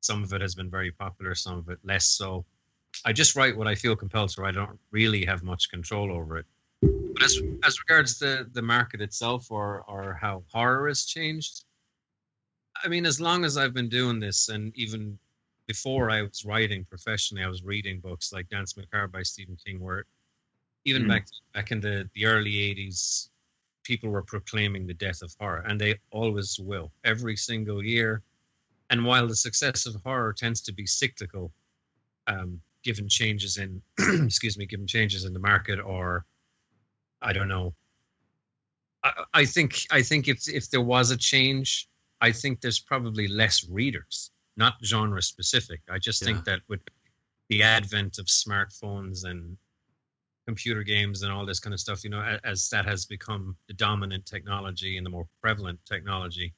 [0.06, 2.44] Some of it has been very popular, some of it less so.
[3.04, 4.56] I just write what I feel compelled to write.
[4.56, 6.46] I don't really have much control over it.
[6.80, 11.64] But as as regards the the market itself or or how horror has changed,
[12.84, 15.18] I mean, as long as I've been doing this, and even
[15.66, 19.80] before I was writing professionally, I was reading books like Danse Macabre by Stephen King,
[19.80, 20.04] where
[20.84, 21.08] even Mm.
[21.08, 23.28] back back in the, the early '80s,
[23.82, 28.22] people were proclaiming the death of horror, and they always will every single year.
[28.90, 31.52] And while the success of horror tends to be cyclical,
[32.26, 36.24] um, given changes in excuse me, given changes in the market, or
[37.22, 37.74] I don't know.
[39.02, 41.88] I, I think I think if if there was a change,
[42.20, 45.80] I think there's probably less readers, not genre specific.
[45.90, 46.28] I just Yeah.
[46.28, 46.80] think that with
[47.48, 49.56] the advent of smartphones and
[50.46, 53.74] computer games and all this kind of stuff, you know, as that has become the
[53.74, 56.54] dominant technology and the more prevalent technology,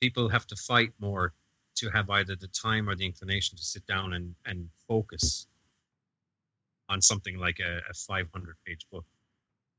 [0.00, 1.34] people have to fight more
[1.76, 5.46] to have either the time or the inclination to sit down and, and focus
[6.88, 9.04] on something like a, a 500 page book.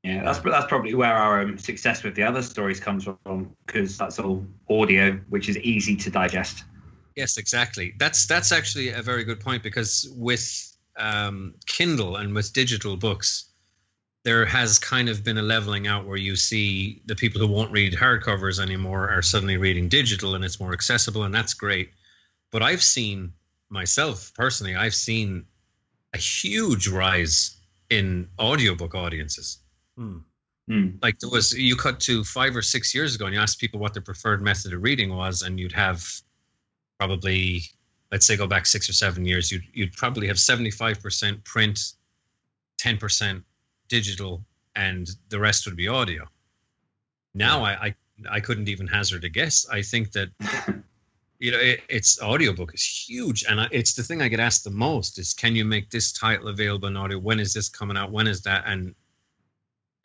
[0.02, 3.96] Yeah, that's that's probably where our um, success with the other stories comes from because
[3.96, 6.64] that's all audio, which is easy to digest.
[7.14, 7.94] Yes, exactly.
[7.98, 13.51] That's that's actually a very good point because with um, Kindle and with digital books,
[14.24, 17.72] there has kind of been a leveling out where you see the people who won't
[17.72, 21.90] read hardcovers anymore are suddenly reading digital and it's more accessible and that's great.
[22.52, 23.32] But I've seen
[23.68, 25.46] myself personally, I've seen
[26.14, 27.56] a huge rise
[27.90, 29.58] in audiobook audiences
[29.96, 30.18] Hmm.
[30.70, 31.02] Mm.
[31.02, 33.80] like there was you cut to five or six years ago and you asked people
[33.80, 36.04] what their preferred method of reading was and you'd have
[36.98, 37.62] probably
[38.12, 41.80] let's say go back six or seven years you'd, you'd probably have 75% print
[42.80, 43.42] 10%
[43.92, 44.42] digital
[44.74, 46.24] and the rest would be audio.
[47.34, 47.94] Now I, I
[48.36, 49.66] i couldn't even hazard a guess.
[49.78, 50.28] I think that
[51.44, 53.44] you know it, it's audiobook is huge.
[53.48, 56.12] And I, it's the thing i get asked the most is can you make this
[56.12, 57.18] title available in audio?
[57.18, 58.10] When is this coming out?
[58.16, 58.62] When is that?
[58.66, 58.94] And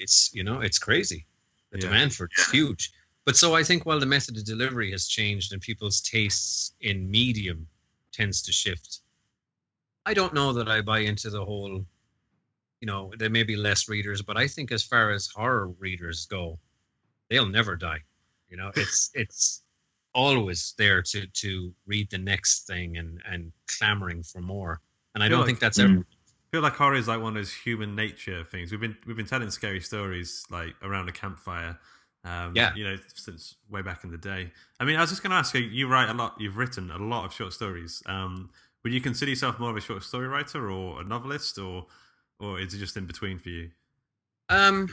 [0.04, 1.26] it's you know it's crazy.
[1.71, 1.88] The Yeah.
[1.88, 2.84] demand for it is huge.
[3.26, 7.10] But so i think while the method of delivery has changed and people's tastes in
[7.19, 7.60] medium
[8.17, 8.89] tends to shift
[10.10, 11.86] i don't know that i buy into the whole
[12.82, 16.26] you know there may be less readers but i think as far as horror readers
[16.28, 16.58] go
[17.30, 18.00] they'll never die
[18.50, 19.63] you know it's it's
[20.13, 24.80] always there to to read the next thing and and clamoring for more
[25.16, 25.84] and i don't like- think that's Mm.
[25.96, 26.06] ever
[26.50, 28.72] I feel like horror is like one of those human nature things.
[28.72, 31.78] We've been we've been telling scary stories like around a campfire.
[32.24, 32.74] Um, Yeah.
[32.74, 34.54] you know, since way back in the day.
[34.80, 35.60] I mean, I was just going to ask you.
[35.62, 36.40] You write a lot.
[36.40, 38.02] You've written a lot of short stories.
[38.06, 38.50] Um,
[38.84, 41.86] would you consider yourself more of a short story writer or a novelist, or
[42.39, 43.69] or is it just in between for you?
[44.50, 44.88] Um,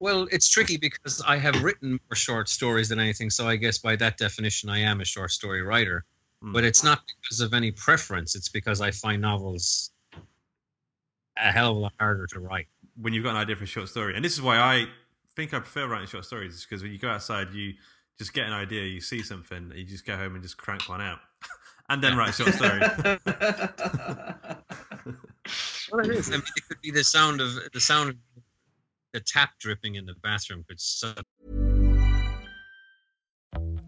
[0.00, 3.78] well, it's tricky because I have written more short stories than anything, so I guess
[3.78, 6.04] by that definition, I am a short story writer.
[6.42, 6.52] Hmm.
[6.52, 9.90] But it's not because of any preference; it's because I find novels
[11.36, 12.66] a hell of a lot harder to write.
[13.00, 14.14] when you've got an idea for a short story.
[14.16, 14.86] And this is why I
[15.36, 17.74] think I prefer writing short stories, is because when you go outside, you
[18.18, 21.00] just get an idea, you see something, you just go home and just crank one
[21.00, 21.18] out,
[21.88, 22.80] and then write a short story.
[25.90, 26.28] Well, it is.
[26.28, 28.16] I mean, it could be the sound of the sound of
[29.12, 31.24] the tap dripping in the bathroom could suddenly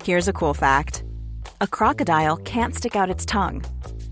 [0.03, 1.05] Here's a cool fact
[1.61, 3.63] a crocodile can't stick out its tongue.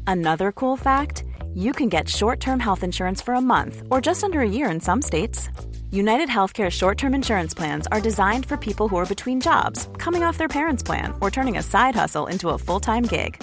[0.07, 1.25] Another cool fact
[1.55, 4.71] you can get short term health insurance for a month or just under a year
[4.71, 5.49] in some states.
[5.91, 10.23] United Healthcare short term insurance plans are designed for people who are between jobs, coming
[10.23, 13.43] off their parents' plan, or turning a side hustle into a full time gig.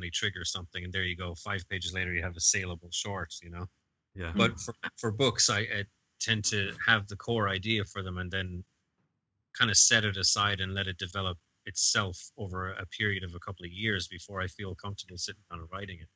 [0.00, 1.34] They trigger something, and there you go.
[1.34, 3.34] Five pages later, you have a saleable short.
[3.42, 3.66] You know.
[4.14, 4.32] Yeah.
[4.34, 5.84] But for for books, I, I
[6.20, 8.64] tend to have the core idea for them, and then
[9.58, 13.38] kind of set it aside and let it develop itself over a period of a
[13.38, 16.08] couple of years before I feel comfortable sitting down and writing it.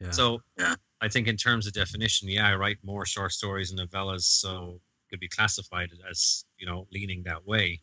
[0.00, 0.10] Yeah.
[0.10, 0.74] So yeah.
[1.00, 4.80] I think in terms of definition, yeah, I write more short stories and novellas, so
[5.10, 7.80] could be classified as you know leaning that way.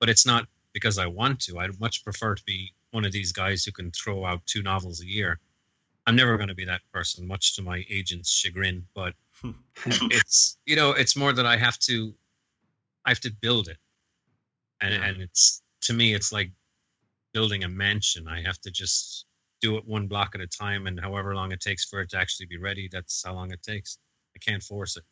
[0.00, 1.58] But it's not because I want to.
[1.58, 5.00] I'd much prefer to be one of these guys who can throw out two novels
[5.00, 5.38] a year.
[6.06, 8.86] I'm never going to be that person, much to my agent's chagrin.
[8.94, 9.14] But
[9.86, 12.14] it's you know, it's more that I have to,
[13.04, 13.78] I have to build it,
[14.80, 15.04] and Yeah.
[15.04, 16.50] and it's to me, it's like
[17.32, 18.26] building a mansion.
[18.26, 19.26] I have to just
[19.60, 22.18] do it one block at a time, and however long it takes for it to
[22.18, 23.98] actually be ready, that's how long it takes.
[24.34, 25.04] I can't force it.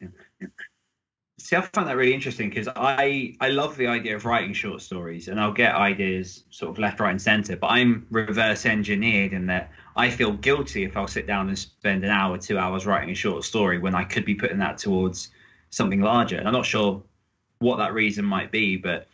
[1.39, 4.81] See, I find that really interesting because I I love the idea of writing short
[4.81, 7.57] stories, and I'll get ideas sort of left, right, and center.
[7.57, 12.05] But I'm reverse engineered in that I feel guilty if I'll sit down and spend
[12.05, 15.29] an hour, two hours writing a short story when I could be putting that towards
[15.71, 16.39] something larger.
[16.39, 17.03] And I'm not sure
[17.59, 19.07] what that reason might be, but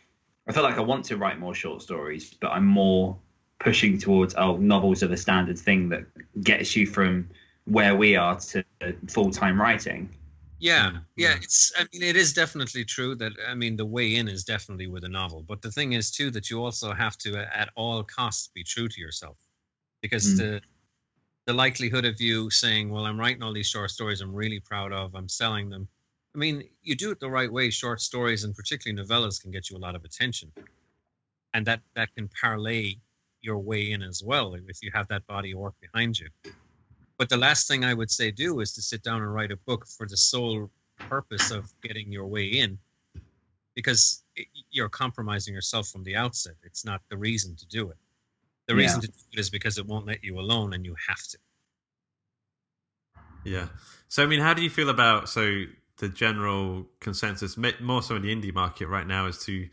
[0.47, 3.17] I feel like I want to write more short stories, but I'm more
[3.59, 6.05] pushing towards oh, novels are the standard thing that
[6.41, 7.29] gets you from
[7.65, 8.63] where we are to
[9.07, 10.09] full time writing.
[10.63, 11.71] Yeah, yeah, it's.
[11.77, 15.03] I mean, it is definitely true that I mean the way in is definitely with
[15.03, 18.47] a novel, but the thing is too that you also have to, at all costs,
[18.47, 19.37] be true to yourself,
[20.01, 20.37] because Mm.
[20.37, 20.61] the
[21.47, 24.93] the likelihood of you saying, "Well, I'm writing all these short stories, I'm really proud
[24.93, 25.89] of, I'm selling them."
[26.35, 27.69] I mean, you do it the right way.
[27.71, 30.53] Short stories and particularly novellas can get you a lot of attention,
[31.53, 32.95] and that that can parlay
[33.41, 36.29] your way in as well if you have that body of work behind you.
[37.23, 39.55] But the last thing I would say do is to sit down and write a
[39.55, 42.77] book for the sole purpose of getting your way in,
[43.75, 46.55] because it, you're compromising yourself from the outset.
[46.63, 47.97] It's not the reason to do it.
[48.67, 49.05] The reason Yeah.
[49.05, 51.37] to do it is because it won't let you alone, and you have to.
[53.45, 53.69] Yeah.
[54.09, 55.63] So I mean, how do you feel about so
[55.99, 59.69] the general consensus, more so in the indie market right now, is to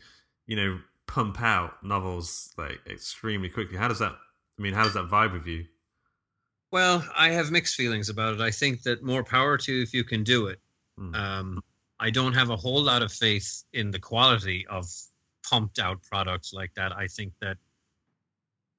[0.47, 3.77] you know pump out novels like extremely quickly.
[3.77, 4.13] How does that?
[4.57, 5.65] I mean, how does that vibe with you?
[6.71, 8.41] Well, I have mixed feelings about it.
[8.41, 10.59] I think that more power to you if you can do it.
[10.97, 11.15] Hmm.
[11.15, 11.63] Um,
[11.99, 14.89] I don't have a whole lot of faith in the quality of
[15.47, 16.93] pumped out products like that.
[16.95, 17.57] I think that,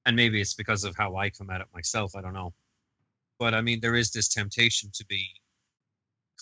[0.05, 2.15] and maybe it's because of how I come at it myself.
[2.15, 2.53] I don't know.
[3.39, 5.25] But I mean, there is this temptation to be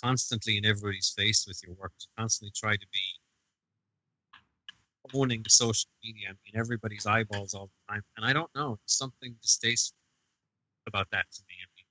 [0.01, 2.99] constantly in everybody's face with your work, to constantly try to be
[5.13, 6.29] owning the social media.
[6.29, 8.03] I mean, everybody's eyeballs all the time.
[8.17, 8.69] And I don't know.
[8.69, 10.00] There's something distasteful
[10.91, 11.55] about that to me.
[11.61, 11.85] I mean,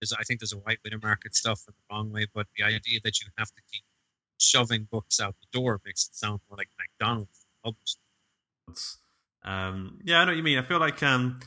[0.00, 2.46] there's, I think there's a right way to market stuff in the wrong way, but
[2.56, 3.84] the idea that you have to keep
[4.38, 7.46] shoving books out the door makes it sound more like McDonald's.
[9.44, 10.58] Um, yeah, I know what you mean.
[10.58, 11.40] I feel like um,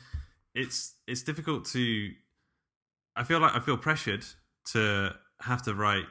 [0.54, 2.10] it's it's difficult to.
[3.14, 4.24] I feel like I feel pressured
[4.72, 6.06] to have to write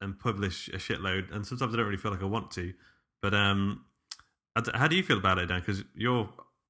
[0.00, 2.72] and publish a shitload, and sometimes I don't really feel like I want to.
[3.22, 3.84] But um,
[4.74, 5.60] how do you feel about it, Dan?
[5.60, 6.28] Because you're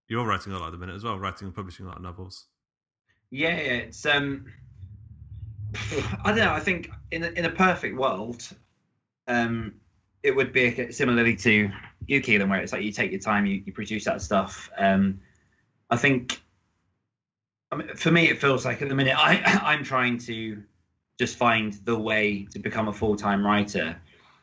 [0.09, 2.03] you're writing a lot at the minute as well, writing and publishing a lot of
[2.03, 2.47] novels.
[3.31, 4.47] Yeah, it's um,
[6.25, 6.53] I don't know.
[6.53, 8.47] I think in a, in a perfect world,
[9.27, 9.75] um,
[10.23, 11.71] it would be a- similarly to
[12.07, 14.71] you, Kealan, where it's like you take your time, you, you produce that stuff.
[14.77, 15.21] Um,
[15.91, 16.41] I think,
[17.73, 20.63] I mean, for me, it feels like at the minute I I'm trying to
[21.19, 23.97] just find the way to become a full time writer,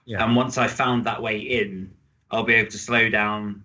[0.05, 0.23] Yeah.
[0.23, 1.93] and once I found that way in,
[2.29, 3.63] I'll be able to slow down,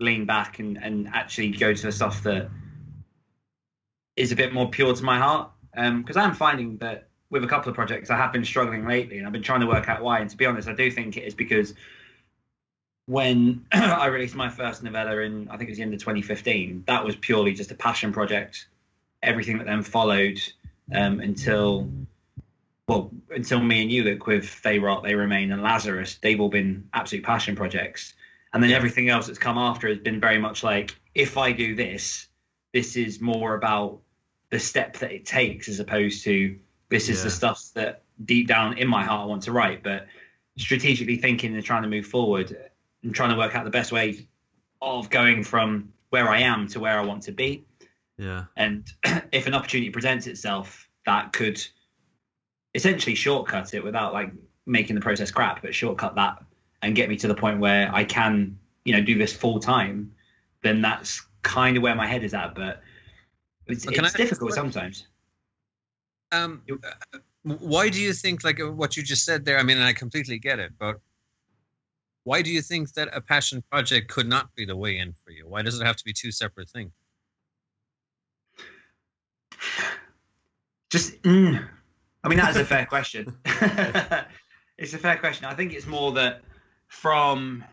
[0.00, 2.48] lean back, and and actually go to the stuff that
[4.16, 5.50] is a bit more pure to my heart.
[5.74, 9.26] Because I'm finding that with a couple of projects, I have been struggling lately, and
[9.26, 10.20] I've been trying to work out why.
[10.20, 11.74] And to be honest, I do think it is because
[13.06, 16.84] when I released my first novella in, I think it was the end of 2015,
[16.86, 18.68] that was purely just a passion project.
[19.22, 20.40] Everything that then followed
[20.94, 21.90] um, until,
[22.86, 26.48] well, until me and you, Luke with They Rot, They Remain, and Lazarus, they've all
[26.48, 28.14] been absolute passion projects.
[28.52, 31.74] And then everything else that's come after has been very much like, if I do
[31.74, 32.28] this,
[32.72, 34.00] this is more about
[34.50, 38.78] the step that it takes as opposed to this is the stuff that deep down
[38.78, 39.82] in my heart I want to write.
[39.82, 40.06] But
[40.56, 42.56] strategically thinking and trying to move forward
[43.02, 44.26] and trying to work out the best way
[44.80, 47.64] of going from where I am to where I want to be.
[48.18, 48.44] Yeah.
[48.56, 48.90] And
[49.32, 51.60] if an opportunity presents itself that could
[52.74, 54.32] essentially shortcut it without like
[54.64, 56.42] making the process crap, but shortcut that
[56.82, 60.12] and get me to the point where I can, you know, do this full time,
[60.62, 62.54] then that's kind of where my head is at.
[62.54, 62.82] But
[63.66, 65.06] it's, it's difficult sometimes.
[66.32, 66.62] Um,
[67.42, 69.58] why do you think like uh, what you just said there?
[69.58, 71.00] I mean, and I completely get it, but
[72.24, 75.30] why do you think that a passion project could not be the way in for
[75.30, 75.46] you?
[75.46, 76.90] Why does it have to be two separate things?
[80.90, 81.64] Just, mm,
[82.24, 83.36] I mean, that's a fair question.
[84.76, 85.44] it's a fair question.
[85.46, 86.42] I think it's more that
[86.88, 87.64] from,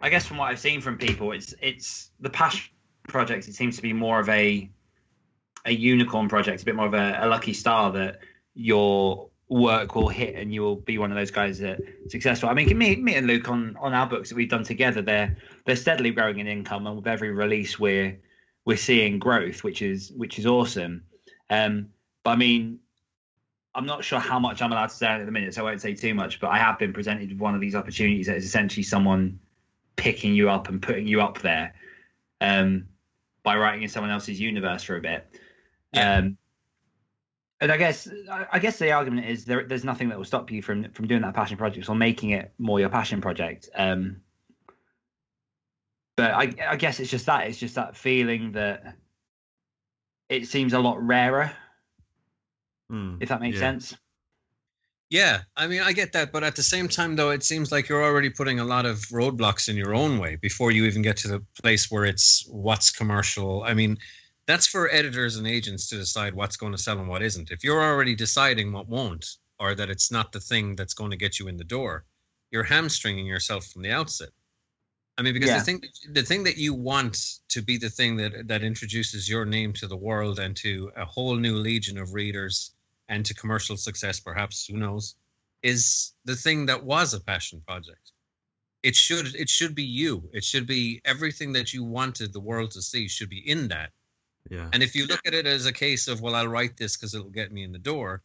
[0.00, 2.70] I guess, from what I've seen from people, it's it's the passion
[3.08, 3.48] project.
[3.48, 4.70] It seems to be more of a
[5.64, 8.20] a unicorn project, a bit more of a, a lucky star that
[8.54, 12.48] your work will hit and you will be one of those guys that successful.
[12.48, 15.36] I mean, me, me and Luke on on our books that we've done together, they're
[15.66, 18.18] they're steadily growing in income, and with every release, we're
[18.64, 21.02] we're seeing growth, which is which is awesome.
[21.50, 21.88] Um,
[22.22, 22.78] but I mean,
[23.74, 25.80] I'm not sure how much I'm allowed to say at the minute, so I won't
[25.80, 26.40] say too much.
[26.40, 29.40] But I have been presented with one of these opportunities that is essentially someone
[29.96, 31.74] picking you up and putting you up there
[32.40, 32.86] um,
[33.42, 35.26] by writing in someone else's universe for a bit.
[35.94, 36.38] Um,
[37.60, 40.50] and I guess I I guess the argument is there, there's nothing that will stop
[40.50, 43.68] you from from doing that passion project or making it more your passion project.
[43.74, 44.22] Um,
[46.16, 48.96] but I, I guess it's just that it's just that feeling that
[50.28, 51.52] it seems a lot rarer,
[52.88, 53.16] Hmm.
[53.20, 53.60] if that makes Yeah.
[53.60, 53.96] sense.
[55.10, 57.88] Yeah, I mean, I get that, but at the same time, though, it seems like
[57.88, 61.16] you're already putting a lot of roadblocks in your own way before you even get
[61.18, 63.64] to the place where it's what's commercial.
[63.64, 63.98] I mean,
[64.50, 67.50] that's for editors and agents to decide what's going to sell and what isn't.
[67.50, 69.24] If you're already deciding what won't,
[69.60, 72.04] or that it's not the thing that's going to get you in the door,
[72.50, 74.30] you're hamstringing yourself from the outset.
[75.18, 75.58] I mean, because Yeah.
[75.58, 75.80] the thing
[76.12, 77.16] the thing that you want
[77.50, 81.04] to be the thing that that introduces your name to the world and to a
[81.04, 82.72] whole new legion of readers
[83.08, 85.14] and to commercial success, perhaps who knows,
[85.62, 88.12] is the thing that was a passion project.
[88.82, 90.30] It should it should be you.
[90.32, 93.92] It should be everything that you wanted the world to see should be in that.
[94.48, 94.68] Yeah.
[94.72, 97.14] And if you look at it as a case of, well, I'll write this because
[97.14, 98.22] it'll get me in the door,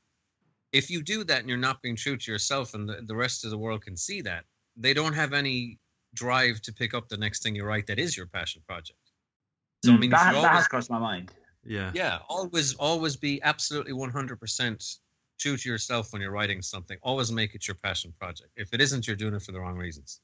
[0.72, 3.44] if you do that and you're not being true to yourself and the, the rest
[3.44, 4.46] of the world can see that,
[4.78, 5.80] they don't have any
[6.14, 9.00] drive to pick up the next thing you write that is your passion project.
[9.84, 11.32] So, I hmm, mean, you that, should that has crossed my mind.
[11.64, 11.92] Yeah.
[11.96, 14.98] yeah, always, always be absolutely 100%
[15.40, 16.98] true to yourself when you're writing something.
[17.02, 18.52] Always make it your passion project.
[18.56, 20.22] If it isn't, you're doing it for the wrong reasons.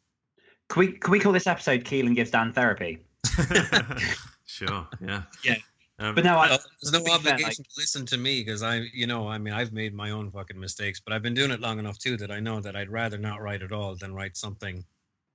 [0.69, 2.99] Can we can we call this episode Kealan gives Dan therapy?
[4.51, 4.85] Sure.
[4.99, 5.23] Yeah.
[5.45, 5.55] Yeah.
[6.01, 8.63] Um, But now I, there's no to be fair, obligation to listen to me because
[8.63, 11.51] I, you know, I mean, I've made my own fucking mistakes, but I've been doing
[11.51, 14.15] it long enough too that I know that I'd rather not write at all than
[14.15, 14.83] write something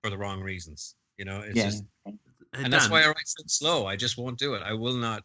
[0.02, 0.96] for the wrong reasons.
[1.18, 1.64] You know, it's Yeah.
[1.66, 2.18] just, Hey,
[2.64, 3.86] and that's why I write so slow.
[3.86, 4.62] I just won't do it.
[4.62, 5.22] I will not,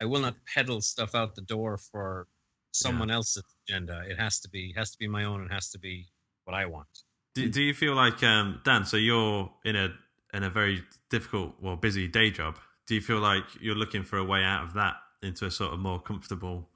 [0.00, 2.28] I will not peddle stuff out the door for
[2.72, 4.04] someone else's agenda.
[4.08, 6.06] It has to be, has to be my own, and has to be
[6.44, 6.88] what I want.
[7.34, 8.84] Do, do you feel like um, Dan?
[8.84, 9.94] So you're in a
[10.34, 12.58] in a very difficult, well, busy day job.
[12.86, 15.72] Do you feel like you're looking for a way out of that into a sort
[15.72, 16.68] of more comfortable,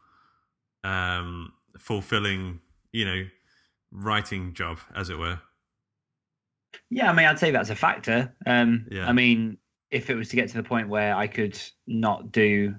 [0.85, 2.61] um, fulfilling,
[2.93, 3.25] you know,
[3.91, 5.41] writing job, as it were?
[6.91, 8.35] Yeah, I mean, I'd say that's a factor.
[8.47, 9.09] Um, Yeah.
[9.09, 9.59] I mean,
[9.91, 12.75] if it was to get to the point where I could not do,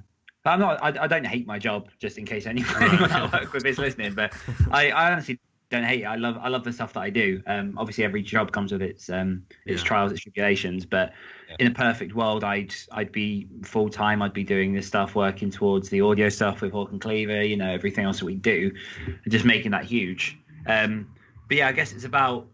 [0.46, 2.90] I'm not, I, I don't hate my job, just in case anyone, Right.
[2.94, 4.14] anyone I work with is listening.
[4.14, 4.34] But
[4.72, 5.40] I, I honestly
[5.70, 6.06] don't hate it.
[6.06, 7.42] I love, I love the stuff that I do.
[7.46, 9.88] Um, obviously, every job comes with its, um, its Yeah.
[9.88, 10.86] trials, its tribulations.
[10.86, 11.14] But
[11.60, 14.22] in a perfect world, I'd, I'd be full time.
[14.22, 17.44] I'd be doing this stuff, working towards the audio stuff with Hawk and Cleaver.
[17.44, 18.72] You know, everything else that we do,
[19.06, 20.38] and just making that huge.
[20.68, 21.14] Um,
[21.48, 22.48] but yeah, I guess it's about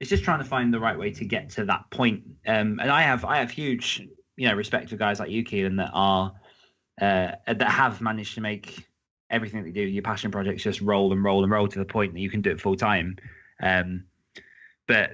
[0.00, 2.22] it's just trying to find the right way to get to that point.
[2.46, 5.76] Um, and I have I have huge you know respect for guys like you, Kealan,
[5.78, 6.32] that are
[7.00, 8.87] uh, that have managed to make
[9.30, 11.84] everything that you do, your passion projects, just roll and roll and roll to the
[11.84, 13.16] point that you can do it full time.
[13.62, 14.04] Um,
[14.86, 15.10] but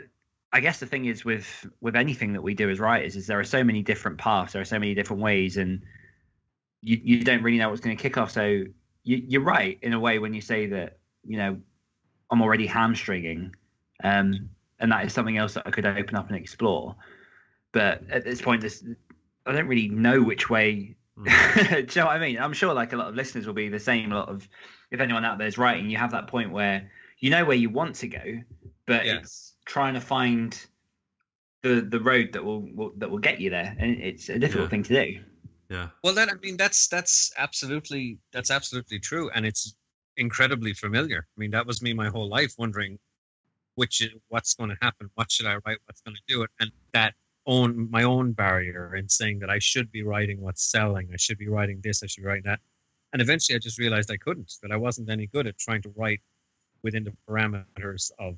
[0.52, 3.40] I guess the thing is with with anything that we do as writers is there
[3.40, 5.82] are so many different paths, there are so many different ways, and
[6.80, 8.30] you you don't really know what's going to kick off.
[8.30, 8.44] So
[9.02, 11.58] you, you're right in a way when you say that you know
[12.30, 13.54] I'm already hamstringing,
[14.04, 14.48] um,
[14.78, 16.94] and that is something else that I could open up and explore.
[17.72, 18.84] But at this point, this
[19.46, 20.94] I don't really know which way.
[21.24, 21.94] Do mm.
[21.94, 22.38] you know what I mean?
[22.38, 24.10] I'm sure like a lot of listeners will be the same.
[24.12, 24.48] A lot of
[24.90, 27.70] if anyone out there is writing, you have that point where you know where you
[27.70, 28.42] want to go,
[28.86, 29.18] but Yeah.
[29.18, 30.58] it's trying to find
[31.62, 34.66] the the road that will, will that will get you there, and it's a difficult
[34.66, 34.70] Yeah.
[34.70, 35.24] thing to do.
[35.70, 35.88] Yeah.
[36.02, 39.76] Well, that I mean, that's that's absolutely that's absolutely true, and it's
[40.16, 41.26] incredibly familiar.
[41.36, 42.98] I mean, that was me my whole life, wondering
[43.76, 46.50] which is what's going to happen, what should I write, what's going to do it,
[46.60, 47.14] and that
[47.46, 51.38] own my own barrier in saying that I should be writing what's selling, I should
[51.38, 52.60] be writing this, I should be writing that,
[53.12, 55.90] and eventually I just realized I couldn't, that I wasn't any good at trying to
[55.96, 56.20] write
[56.82, 58.36] within the parameters of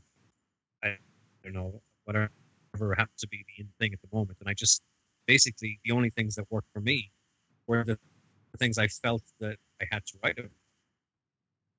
[0.83, 0.97] I
[1.43, 2.31] don't know whatever
[2.97, 4.83] happened to be the in thing at the moment, and I just
[5.27, 7.11] basically the only things that worked for me
[7.67, 7.99] were the
[8.59, 10.51] things I felt that I had to write about.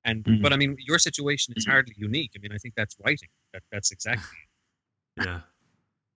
[0.04, 0.42] And Mhm.
[0.42, 2.32] but I mean, your situation is hardly unique.
[2.36, 3.28] I mean, I think that's writing.
[3.52, 4.38] That that's exactly.
[5.16, 5.40] Yeah.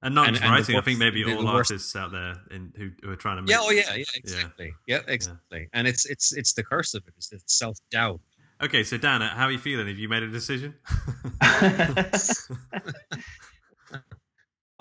[0.02, 2.10] And not And- just and the writing, I think maybe the all worst- artists out
[2.10, 3.50] there in, who, who are trying to make.
[3.50, 3.58] Yeah.
[3.60, 3.94] Oh yeah.
[3.94, 4.04] Yeah.
[4.16, 4.74] Exactly.
[4.86, 5.00] Yeah.
[5.06, 5.68] exactly.
[5.72, 7.14] And it's it's it's the curse of it.
[7.16, 8.20] It's, it's self doubt.
[8.62, 9.88] Okay, so Dan, how are you feeling?
[9.88, 10.74] Have you made a decision?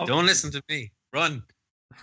[0.06, 0.92] Don't listen to me.
[1.14, 1.44] Run.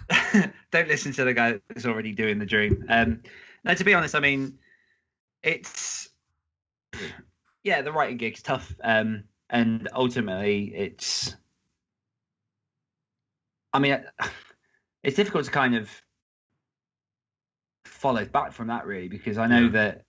[0.70, 2.84] don't listen to the guy that's already doing the dream.
[2.88, 3.22] Um,
[3.64, 4.58] no, to be honest, I mean,
[5.42, 6.08] it's
[7.64, 11.34] yeah, the writing gig's tough, um, and ultimately, it's.
[13.72, 14.02] I mean,
[15.02, 15.90] it's difficult to kind of
[17.84, 19.70] follow back from that really because I know Yeah.
[19.70, 20.04] that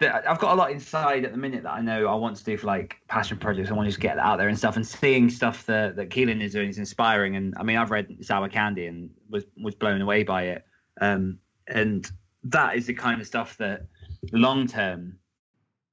[0.00, 2.44] that I've got a lot inside at the minute that I know I want to
[2.44, 3.70] do for like passion projects.
[3.70, 4.74] I want to just get that out there and stuff.
[4.74, 7.36] And seeing stuff that that Kealan is doing is inspiring.
[7.36, 10.64] And I mean, I've read Sour Candy and was was blown away by it.
[11.00, 12.10] Um, and
[12.44, 13.86] that is the kind of stuff that
[14.32, 15.18] long term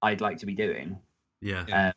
[0.01, 0.97] I'd like to be doing.
[1.41, 1.65] Yeah.
[1.71, 1.91] Uh,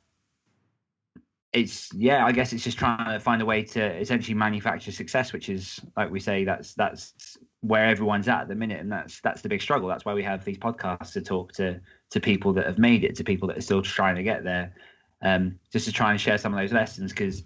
[1.52, 5.32] it's yeah, I guess it's just trying to find a way to essentially manufacture success,
[5.32, 9.20] which is like we say, that's that's where everyone's at at the minute, and that's
[9.20, 9.88] that's the big struggle.
[9.88, 11.80] That's why we have these podcasts to talk to
[12.10, 14.74] to people that have made it, to people that are still trying to get there,
[15.22, 17.42] um, just to try and share some of those lessons because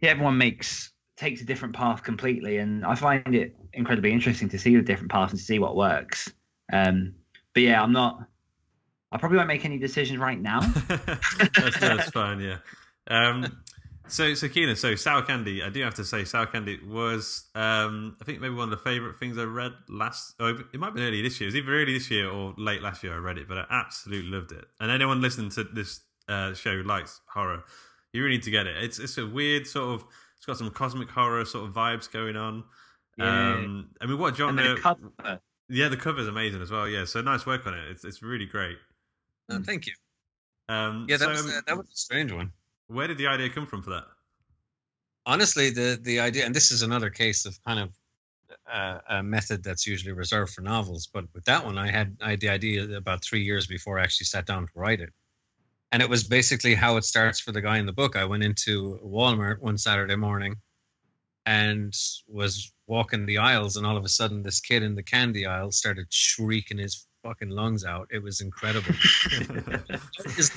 [0.00, 4.58] yeah, everyone makes takes a different path completely, and I find it incredibly interesting to
[4.58, 6.30] see the different paths and see what works.
[6.70, 7.14] Um,
[7.54, 8.26] but yeah, I'm not.
[9.10, 10.60] I probably won't make any decisions right now.
[10.88, 12.58] that's, that's fine, yeah.
[13.08, 13.62] Um,
[14.08, 18.16] so, so Keenan, so Sour Candy, I do have to say, Sour Candy was, um,
[18.20, 20.34] I think, maybe one of the favourite things I read last.
[20.38, 21.48] Oh, it might have been early this year.
[21.48, 23.14] It was either early this year or late last year.
[23.14, 24.64] I read it, but I absolutely loved it.
[24.80, 27.64] And anyone listening to this uh, show who likes horror,
[28.12, 28.82] you really need to get it.
[28.82, 30.06] It's it's a weird sort of.
[30.36, 32.64] It's got some cosmic horror sort of vibes going on.
[33.16, 33.54] Yeah.
[33.54, 34.74] Um, I mean, what genre?
[34.74, 35.40] the cover.
[35.68, 36.88] Yeah, the cover's amazing as well.
[36.88, 37.90] Yeah, so nice work on it.
[37.90, 38.76] It's it's really great.
[39.48, 39.94] No, thank you.
[40.68, 42.52] Um, Yeah, that so, was uh, that was a strange one.
[42.88, 44.04] Where did the idea come from for that?
[45.26, 47.90] honestly the the idea and this is another case of kind of
[48.70, 52.30] uh, a method that's usually reserved for novels but with that one i had i
[52.30, 55.10] had the idea about three years before i actually sat down to write it.
[55.90, 58.16] And it was basically how it starts for the guy in the book.
[58.16, 60.56] I went into walmart one saturday morning
[61.44, 61.92] and
[62.26, 65.70] was walking the aisles and all of a sudden this kid in the candy aisle
[65.70, 68.08] started shrieking his fucking lungs out.
[68.10, 68.94] It was incredible.
[70.34, 70.52] Just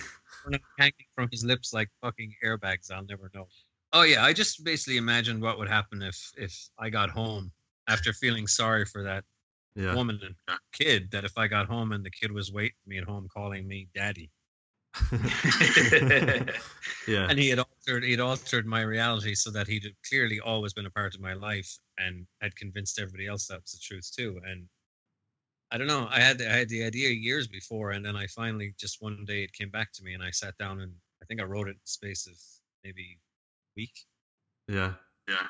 [0.80, 3.48] hanging from his lips like fucking airbags i'll never know
[3.93, 7.54] Oh yeah, I just basically imagined what would happen if if I got home
[7.88, 9.24] after feeling sorry for that
[9.76, 9.96] Yeah.
[9.96, 10.36] woman and
[10.74, 11.12] kid.
[11.12, 13.66] That if I got home and the kid was waiting for me at home, calling
[13.66, 14.32] me daddy,
[17.08, 17.30] yeah.
[17.30, 20.88] and he had altered he had altered my reality so that he'd clearly always been
[20.88, 24.41] a part of my life and had convinced everybody else that was the truth too.
[24.46, 24.68] And
[25.76, 28.73] I don't know, I had I had the idea years before, and then I finally
[28.80, 31.41] just one day it came back to me, and I sat down and I think
[31.41, 32.36] I wrote it in the space of
[32.86, 33.91] maybe a week.
[34.69, 34.93] Yeah.
[35.28, 35.47] Yeah.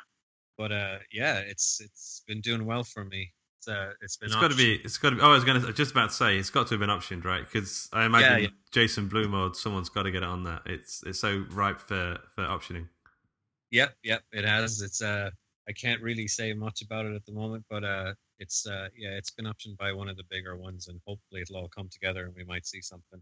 [0.57, 3.33] But uh, yeah, it's it's been doing well for me.
[3.59, 4.27] It's uh, it's been.
[4.27, 4.81] It's got to be.
[4.83, 5.21] It's got to be.
[5.21, 7.23] Oh, I was going to just about to say it's got to have been optioned,
[7.23, 7.43] right?
[7.43, 8.49] Because I imagine yeah.
[8.71, 10.63] Jason Blum or someone's got to get it on that.
[10.65, 12.87] It's it's so ripe for for optioning.
[13.69, 14.81] Yep, yep, it has.
[14.81, 15.29] It's uh,
[15.67, 19.11] I can't really say much about it at the moment, but uh, it's uh, yeah,
[19.11, 22.25] it's been optioned by one of the bigger ones, and hopefully it'll all come together
[22.25, 23.21] and we might see something.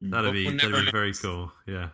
[0.00, 1.50] That'd But be we'll that'd be very cool.
[1.66, 1.88] Yeah.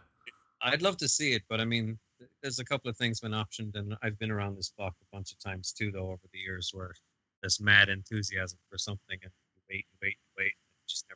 [0.63, 1.99] I'd love to see it, but I mean,
[2.43, 5.33] there's a couple of things been optioned, and I've been around this block a bunch
[5.33, 6.93] of times too, though, over the years, where
[7.41, 11.07] there's mad enthusiasm for something, and you wait, and wait, and wait, and just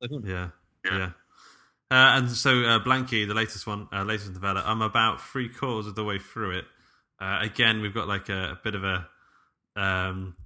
[0.00, 0.20] never.
[0.20, 0.30] Knows?
[0.30, 0.50] Yeah.
[0.84, 1.10] Yeah.
[1.90, 4.62] Uh, and so uh, Blanky, the latest one, uh, latest novella.
[4.64, 6.64] I'm about three quarters of the way through it.
[7.20, 9.06] Uh, again, we've got like a, a bit of a
[9.76, 10.36] um,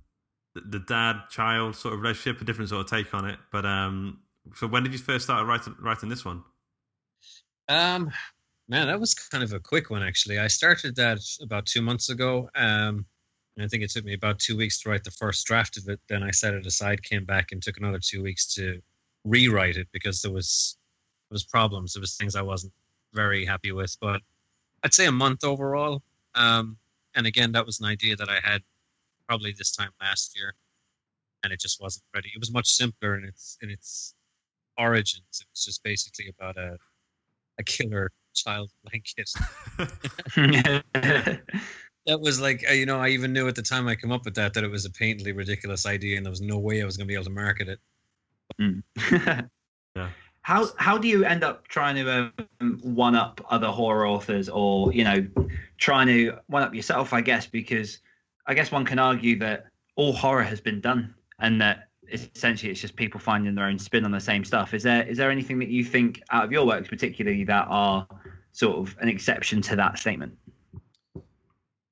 [0.55, 3.39] the, the dad child sort of relationship, a different sort of take on it.
[3.53, 4.21] But um,
[4.55, 6.43] so when did you first start writing writing this one?
[7.69, 8.11] Um,
[8.69, 10.39] man, that was kind of a quick one actually.
[10.39, 12.49] I started that about two months ago.
[12.55, 13.07] Um,
[13.59, 16.01] I think it took me about two weeks to write the first draft of it.
[16.09, 18.81] Then I set it aside, came back, and took another two weeks to
[19.25, 20.79] rewrite it because there was
[21.29, 21.93] there was problems.
[21.93, 22.73] There was things I wasn't
[23.13, 23.97] very happy with.
[24.01, 24.23] But
[24.83, 26.03] I'd say a month overall.
[26.35, 26.77] Um,
[27.15, 28.63] and again, that was an idea that I had
[29.29, 30.55] probably this time last year,
[31.43, 32.31] and it just wasn't ready.
[32.35, 34.15] It was much simpler in its in its
[34.79, 35.41] origins.
[35.41, 36.77] It was just basically about a
[37.59, 39.31] a killer child blanket.
[42.07, 44.25] that was like uh, you know I even knew at the time I came up
[44.25, 46.85] with that that it was a painfully ridiculous idea and there was no way I
[46.85, 47.79] was going to be able to market it.
[49.97, 50.11] yeah.
[50.43, 54.93] How how do you end up trying to um, one up other horror authors, or
[54.93, 55.27] you know,
[55.79, 57.13] trying to one up yourself?
[57.13, 57.99] I guess because
[58.47, 59.67] I guess one can argue that
[59.97, 64.05] all horror has been done, and that essentially it's just people finding their own spin
[64.05, 64.75] on the same stuff.
[64.75, 68.07] Is there is there anything that you think out of your works, particularly, that are
[68.53, 70.37] sort of an exception to that statement?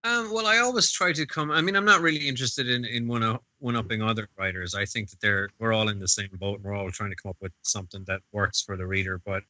[0.08, 1.50] Um, well, I always try to come.
[1.50, 4.74] I mean, I'm not really interested in in one one upping other writers.
[4.74, 6.56] I think that they're we're all in the same boat.
[6.56, 9.20] and We're all trying to come up with something that works for the reader.
[9.24, 9.42] But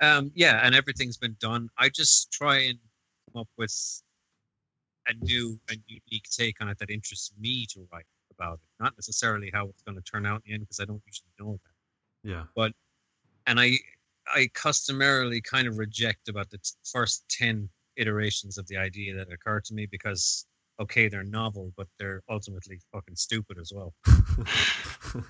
[0.00, 1.68] um, yeah, and everything's been done.
[1.76, 2.78] I just try and
[3.32, 4.02] come up with
[5.06, 8.82] a new and unique take on it that interests me to write about it.
[8.82, 11.32] Not necessarily how it's going to turn out in the end, because I don't usually
[11.38, 12.30] know that.
[12.30, 12.44] Yeah.
[12.56, 12.72] But
[13.46, 13.72] and I
[14.34, 19.32] I customarily kind of reject about the t- first ten iterations of the idea that
[19.32, 20.46] occur to me because
[20.80, 23.92] okay they're novel but they're ultimately fucking stupid as well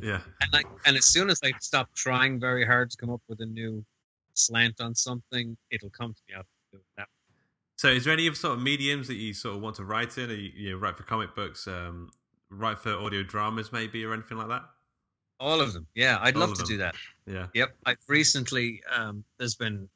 [0.00, 3.20] yeah and like and as soon as i stop trying very hard to come up
[3.28, 3.84] with a new
[4.34, 6.46] slant on something it'll come to me out
[6.96, 7.08] that
[7.76, 10.30] So, is there any sort of mediums that you sort of want to write in?
[10.30, 12.10] Or you, you know, write for comic books, um,
[12.48, 14.62] write for audio dramas, maybe, or anything like that?
[15.40, 16.66] all of them yeah i'd All love to them.
[16.68, 16.94] do that
[17.26, 17.46] Yeah.
[17.52, 17.74] Yep.
[17.84, 19.88] I've recently um, there's been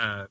[0.00, 0.26] uh,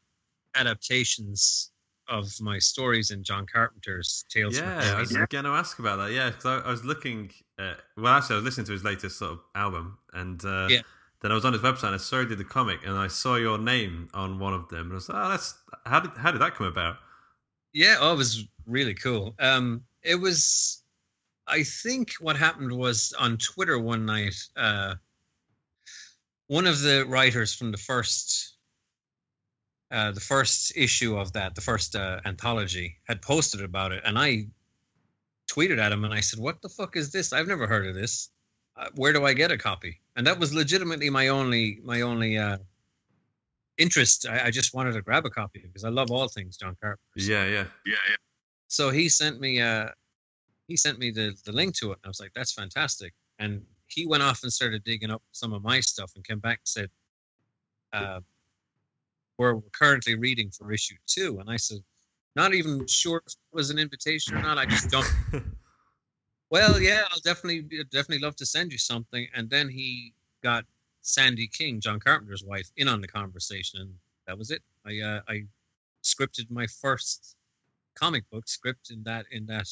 [0.55, 1.71] adaptations
[2.07, 5.17] of my stories in John Carpenter's Tales from Yeah, I was Hades.
[5.29, 6.11] going to ask about that.
[6.11, 7.31] Yeah, because I, I was looking.
[7.59, 10.81] At, well, actually, I was listening to his latest sort of album, and uh, Yeah.
[11.21, 13.07] then I was on his website and I saw he did the comic, and I
[13.07, 15.53] saw your name on one of them, and I was like, "Oh, that's
[15.85, 16.97] how did how did that come about?"
[17.73, 19.35] Yeah, oh, it was really cool.
[19.39, 20.83] Um, it was,
[21.47, 24.95] I think what happened was on Twitter one night, uh,
[26.47, 28.55] one of the writers from the first,
[29.91, 34.17] uh, the first issue of that, the first uh, anthology, had posted about it, and
[34.17, 34.47] I
[35.49, 37.33] tweeted at him and I said, "What the fuck is this?
[37.33, 38.29] I've never heard of this.
[38.77, 42.37] Uh, where do I get a copy?" And that was legitimately my only, my only
[42.37, 42.57] uh,
[43.79, 44.27] interest.
[44.27, 47.01] I, I just wanted to grab a copy because I love all things John Carpenter.
[47.15, 48.15] Yeah, yeah, Yeah, yeah.
[48.67, 49.87] So he sent me uh
[50.67, 53.13] he sent me the the link to it and I was like, that's fantastic.
[53.39, 56.59] And he went off and started digging up some of my stuff and came back
[56.59, 56.89] and said,
[57.93, 58.19] uh,
[59.39, 61.39] we're currently reading for issue two.
[61.39, 61.79] And I said,
[62.35, 64.57] not even sure if it was an invitation or not.
[64.57, 65.09] I just don't
[66.49, 67.61] well, yeah, I'll definitely
[67.91, 69.27] definitely love to send you something.
[69.33, 70.13] And then he
[70.43, 70.65] got
[71.01, 73.93] Sandy King, John Carpenter's wife, in on the conversation, and
[74.27, 74.61] that was it.
[74.85, 75.45] I uh, I
[76.03, 77.35] scripted my first
[77.95, 79.67] comic book script in that in that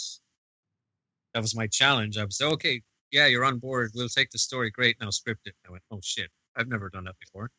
[1.34, 2.18] that was my challenge.
[2.18, 3.92] I was okay, yeah, you're on board.
[3.94, 4.72] We'll take the story.
[4.72, 5.56] Great, now script it.
[5.68, 7.52] I went, oh shit, I've never done that before.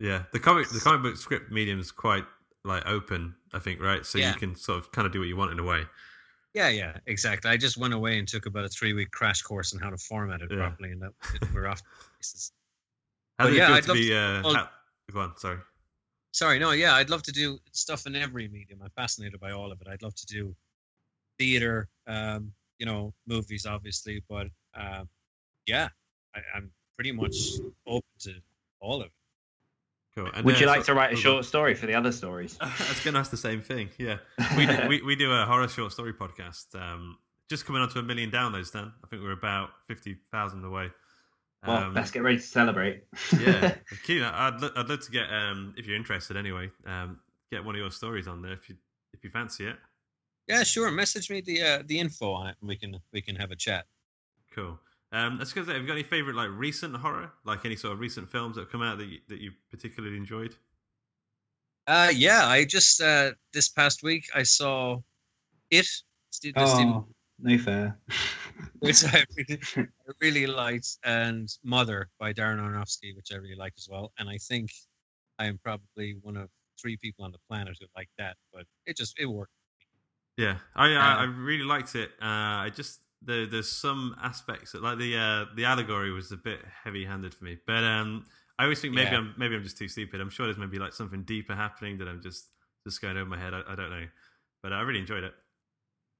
[0.00, 0.24] Yeah.
[0.32, 2.24] The comic the comic book script medium is quite
[2.64, 4.04] like open, I think, right?
[4.06, 4.32] So Yeah.
[4.32, 5.82] you can sort of kind of do what you want in a way.
[6.54, 7.50] Yeah, yeah, exactly.
[7.50, 9.96] I just went away and took about a three week crash course on how to
[9.98, 10.58] format it Yeah.
[10.68, 11.12] properly, and that
[11.52, 11.82] we're off.
[13.38, 14.08] How did yeah, feel I'd to love be?
[14.08, 14.70] to- uh, well- how-
[15.12, 15.58] go on, sorry.
[16.32, 18.80] Sorry, no, yeah, I'd love to do stuff in every medium.
[18.82, 19.86] I'm fascinated by all of it.
[19.88, 20.56] I'd love to do
[21.38, 25.08] theater, um, you know, movies, obviously, but um,
[25.66, 25.88] yeah,
[26.34, 27.36] I, I'm pretty much
[27.86, 28.34] open to
[28.80, 29.12] all of it.
[30.16, 30.30] Cool.
[30.34, 32.56] And, Would you like so- to write a short story for the other stories?
[32.60, 33.90] I was going to ask the same thing.
[33.98, 34.18] Yeah,
[34.56, 36.74] we do, we, we do a horror short story podcast.
[36.74, 37.18] Um,
[37.50, 38.92] just coming on to a million downloads, Dan.
[39.02, 40.90] I think we're about fifty thousand away.
[41.66, 43.04] Well, Um, let's get ready to celebrate.
[43.40, 47.18] yeah, Keen, I'd lo- I'd love to get um, if you're interested anyway, um,
[47.50, 48.76] get one of your stories on there if you
[49.14, 49.76] if you fancy it.
[50.46, 50.90] Yeah, sure.
[50.90, 53.56] Message me the uh, the info on it, and we can we can have a
[53.56, 53.86] chat.
[54.54, 54.78] Cool.
[55.14, 55.64] Um, let's go.
[55.64, 58.62] Have you got any favorite like recent horror, like any sort of recent films that
[58.62, 60.56] have come out that you, that you particularly enjoyed?
[61.86, 65.00] Uh, yeah, I just uh, this past week I saw
[65.70, 65.86] it.
[66.30, 67.06] Steve, the Stephen Oh,
[67.38, 67.98] no fair.
[68.80, 73.78] which I really, I really liked, and Mother by Darren Aronofsky, which I really liked
[73.78, 74.12] as well.
[74.18, 74.70] And I think
[75.38, 76.50] I am probably one of
[76.80, 79.52] three people on the planet who like that, but it just it worked.
[80.36, 82.10] Yeah, I I, I Uh, really liked it.
[82.20, 86.36] Uh, I just there, there's some aspects that, like the uh, the allegory was a
[86.36, 88.24] bit heavy handed for me, but um,
[88.58, 89.18] I always think maybe Yeah.
[89.18, 90.20] I'm maybe I'm just too stupid.
[90.20, 92.46] I'm sure there's maybe like something deeper happening that I'm just
[92.86, 93.54] just going over my head.
[93.54, 94.06] I, I don't know,
[94.62, 95.34] but I really enjoyed it.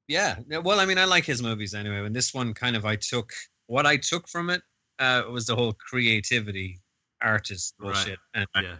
[0.09, 2.05] Yeah, well, I mean, I like his movies anyway.
[2.05, 3.33] And this one, kind of, I took
[3.69, 4.63] what I took from it
[4.99, 6.81] uh, was the whole creativity
[7.23, 8.19] artist bullshit.
[8.35, 8.77] And Yeah,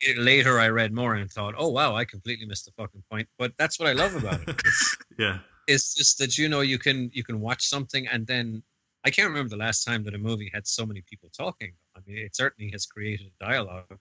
[0.00, 3.28] it, later, I read more and thought, oh wow, I completely missed the fucking point.
[3.38, 4.60] But that's what I love about it.
[5.18, 8.62] yeah, it's just that you know you can you can watch something and then
[9.06, 11.72] I can't remember the last time that a movie had so many people talking.
[11.94, 13.98] I mean, it certainly has created a dialogue,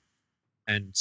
[0.67, 0.95] and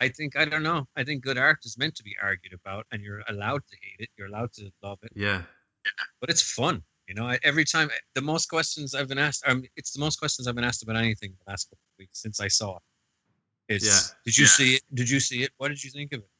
[0.00, 0.88] I think I don't know.
[0.96, 4.00] I think good art is meant to be argued about, and you're allowed to hate
[4.00, 4.08] it.
[4.16, 5.12] You're allowed to love it.
[5.14, 5.42] Yeah.
[6.20, 7.26] But it's fun, you know.
[7.28, 10.56] I, every time, the most questions I've been asked, um, it's the most questions I've
[10.56, 12.82] been asked about anything the last couple of weeks since I saw it.
[13.76, 14.16] It's, Yeah.
[14.24, 14.48] Did you Yeah.
[14.50, 14.82] see it?
[14.94, 15.52] Did you see it?
[15.58, 16.30] What did you think of it?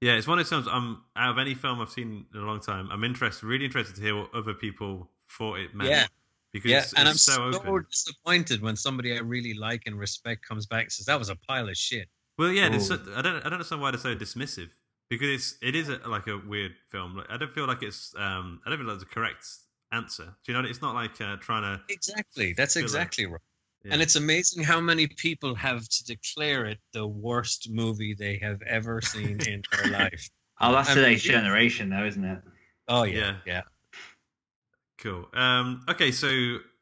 [0.00, 0.68] Yeah, it's one of those films.
[0.70, 2.88] I'm out of any film I've seen in a long time.
[2.92, 5.90] I'm interested, really interested to hear what other people thought it meant.
[5.90, 6.06] Yeah.
[6.52, 7.86] because yeah, it's, and it's I'm so so, open.
[7.90, 11.36] disappointed when somebody I really like and respect comes back and says that was a
[11.36, 12.08] pile of shit.
[12.38, 14.68] Well, yeah, there's so, I don't I don't understand why they're so dismissive
[15.08, 17.16] because it's it is a, like a weird film.
[17.16, 19.46] Like, I don't feel like it's um I don't feel like it's a correct
[19.92, 20.34] answer.
[20.44, 20.68] Do you know?
[20.68, 23.40] It's not like uh, trying to Exactly, that's exactly like- right.
[23.86, 23.92] Yeah.
[23.92, 28.60] And it's amazing how many people have to declare it the worst movie they have
[28.62, 30.28] ever seen in their life.
[30.60, 32.40] Oh, that's I today's mean, generation, though, isn't it?
[32.88, 33.62] Oh yeah, yeah.
[34.98, 35.28] Cool.
[35.34, 36.28] Um, okay, so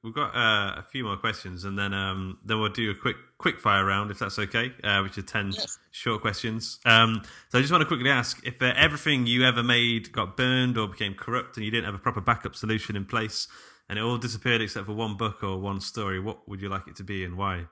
[0.02, 3.16] we've got uh, a few more questions, and then um, then we'll do a quick
[3.36, 5.52] quick fire round if that's okay, uh, which are ten
[5.90, 6.78] short questions.
[6.86, 10.36] Um, so I just want to quickly ask if uh, everything you ever made got
[10.38, 13.48] burned or became corrupt, and you didn't have a proper backup solution in place,
[13.88, 16.86] and it all disappeared except for one book or one story, what would you like
[16.88, 17.66] it to be and why?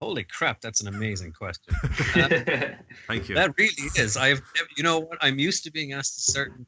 [0.00, 1.74] Holy crap, that's an amazing question.
[2.14, 2.28] Uh,
[3.06, 3.34] Thank you.
[3.34, 4.16] that really is.
[4.18, 5.18] I've never, you know what?
[5.22, 6.66] I'm used to being asked a certain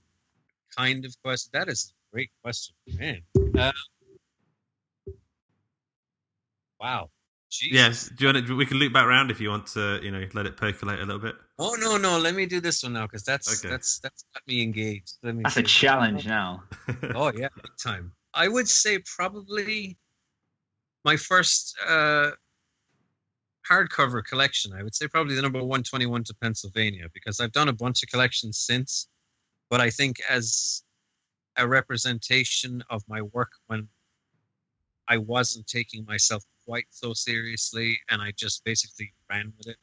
[0.76, 1.50] kind of question.
[1.52, 3.20] That is a great question, man.
[3.56, 3.72] Uh,
[6.80, 7.10] wow.
[7.50, 7.68] Jeez.
[7.72, 8.10] Yes.
[8.14, 10.24] Do you want to, we can loop back round if you want to, you know,
[10.34, 11.34] let it percolate a little bit.
[11.58, 12.18] Oh no, no.
[12.18, 13.70] Let me do this one now because that's Okay.
[13.72, 15.14] that's that's got me engaged.
[15.22, 15.66] Let me That's a see.
[15.66, 16.62] challenge now.
[17.14, 18.12] oh yeah, big time.
[18.34, 19.98] I would say probably
[21.04, 22.30] my first uh,
[23.68, 24.72] hardcover collection.
[24.72, 27.72] I would say probably the number one twenty one to Pennsylvania because I've done a
[27.72, 29.08] bunch of collections since,
[29.70, 30.82] but I think as
[31.56, 33.88] a representation of my work when
[35.08, 39.76] I wasn't taking myself quite so seriously and I just basically ran with it.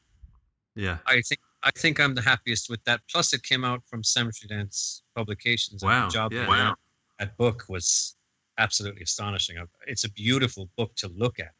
[0.74, 0.98] Yeah.
[1.06, 3.00] I think I think I'm the happiest with that.
[3.10, 5.82] Plus, it came out from Cemetery Dance Publications.
[5.82, 6.46] and Wow, the job yeah.
[6.46, 6.76] Wow.
[7.18, 8.15] that book was
[8.58, 9.56] absolutely astonishing.
[9.86, 11.52] It's a beautiful book to look at.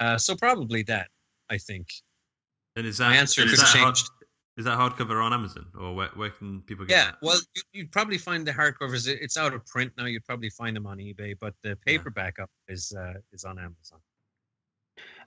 [0.00, 1.08] Uh, so probably that.
[1.50, 1.88] I think.
[2.76, 3.98] And is that My answer is could that hard-
[4.58, 7.16] is that hardcover on Amazon or where, where can people get Yeah, that?
[7.22, 9.06] well, you, you'd probably find the hardcovers.
[9.08, 10.04] it- It's out of print now.
[10.06, 14.00] You'd probably find them on eBay, but the paperback up is uh, is on Amazon.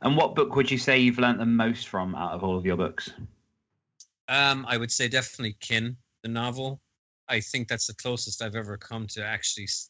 [0.01, 2.65] And what book would you say you've learnt the most from out of all of
[2.65, 3.09] your books?
[4.27, 6.81] Um, I would say definitely Kin, the novel.
[7.27, 9.89] I think that's the closest I've ever come to actually s-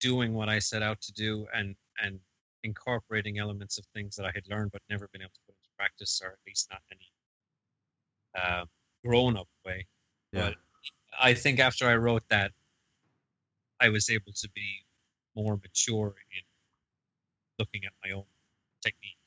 [0.00, 2.20] doing what I set out to do and and
[2.64, 5.68] incorporating elements of things that I had learned but never been able to put into
[5.78, 7.12] practice, or at least not any
[8.42, 8.64] uh,
[9.04, 9.86] grown up way.
[10.32, 10.40] Yeah.
[10.40, 10.54] But
[11.20, 12.52] I think after I wrote that,
[13.80, 14.84] I was able to be
[15.36, 16.42] more mature in
[17.58, 18.24] looking at my own
[18.82, 19.18] technique.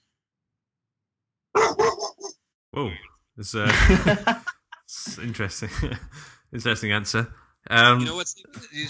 [2.72, 2.92] Whoa,
[3.38, 3.72] it's, uh,
[4.86, 5.70] it's interesting,
[6.54, 7.34] interesting answer.
[7.70, 8.41] Um, you know what's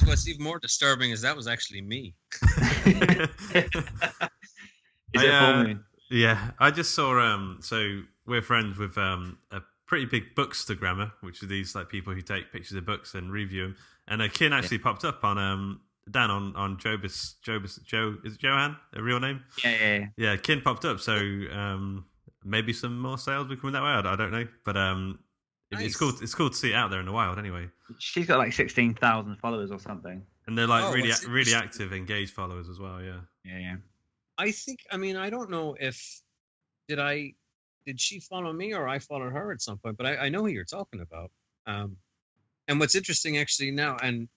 [0.05, 2.15] what's even more disturbing is that was actually me.
[5.13, 5.73] Is I, it uh.
[6.09, 7.19] Yeah, I just saw.
[7.19, 12.13] Um, so we're friends with um, a pretty big bookstagrammer, which are these like people
[12.13, 13.75] who take pictures of books and review them.
[14.07, 18.36] And a kin actually popped up on um, Dan on on Jobus Jobus Joe is
[18.36, 19.43] it Johan a real name?
[19.63, 20.05] Yeah, yeah, yeah.
[20.17, 20.99] Yeah, kin popped up.
[20.99, 22.05] So um,
[22.43, 23.89] maybe some more sales will be coming that way.
[23.89, 25.19] I, I don't know, but um,
[25.72, 26.13] it- it's cool.
[26.22, 27.70] It's cool to see it out there in the wild anyway.
[27.99, 30.26] She's got like sixteen thousand followers or something.
[30.47, 33.01] And they're like Oh, really really active, engaged followers as well.
[33.01, 33.20] Yeah.
[33.43, 33.76] Yeah, yeah.
[34.38, 34.80] I think.
[34.91, 36.22] I mean, I don't know if
[36.88, 37.34] did I
[37.86, 40.41] did she follow me or I followed her at some point, but I, I know
[40.41, 41.32] who you're talking about.
[41.65, 41.97] Um,
[42.68, 44.28] and what's interesting actually now, and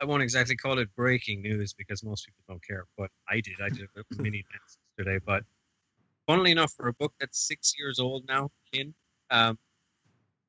[0.00, 3.54] I won't exactly call it breaking news because most people don't care, but I did.
[3.64, 5.18] I did a mini dance yesterday.
[5.24, 5.44] But
[6.26, 8.94] funnily enough, for a book that's six years old now, in
[9.30, 9.58] um,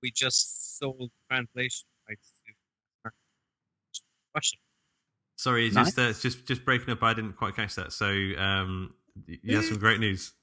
[0.02, 3.12] we just sold translation rights to
[4.36, 4.58] Russia.
[5.38, 5.94] Sorry, it's Nice.
[5.96, 7.02] just uh, just just breaking up.
[7.04, 7.94] I didn't quite catch that.
[7.94, 8.94] So um,
[9.26, 10.34] you have some great news.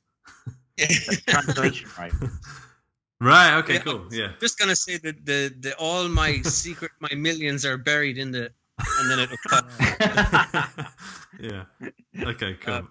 [1.28, 2.12] Translation, right?
[3.20, 3.56] Right.
[3.58, 3.74] Okay.
[3.74, 4.00] Yeah, Cool.
[4.06, 4.32] I'm Yeah.
[4.40, 8.50] Just gonna say that the, the all my secret my millions are buried in the
[8.78, 10.90] and then it'll cut.
[11.38, 11.64] Yeah.
[12.18, 12.54] Okay.
[12.54, 12.74] Cool.
[12.74, 12.82] Uh,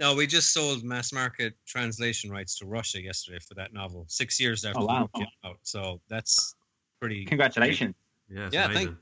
[0.00, 4.06] no, we just sold mass market translation rights to Russia yesterday for that novel.
[4.08, 5.00] Six years after Oh, wow.
[5.02, 5.58] book came out.
[5.62, 6.54] So that's
[7.00, 7.94] pretty Congratulations.
[8.28, 8.48] yeah.
[8.50, 8.86] Yeah, amazing.
[8.86, 8.98] thank-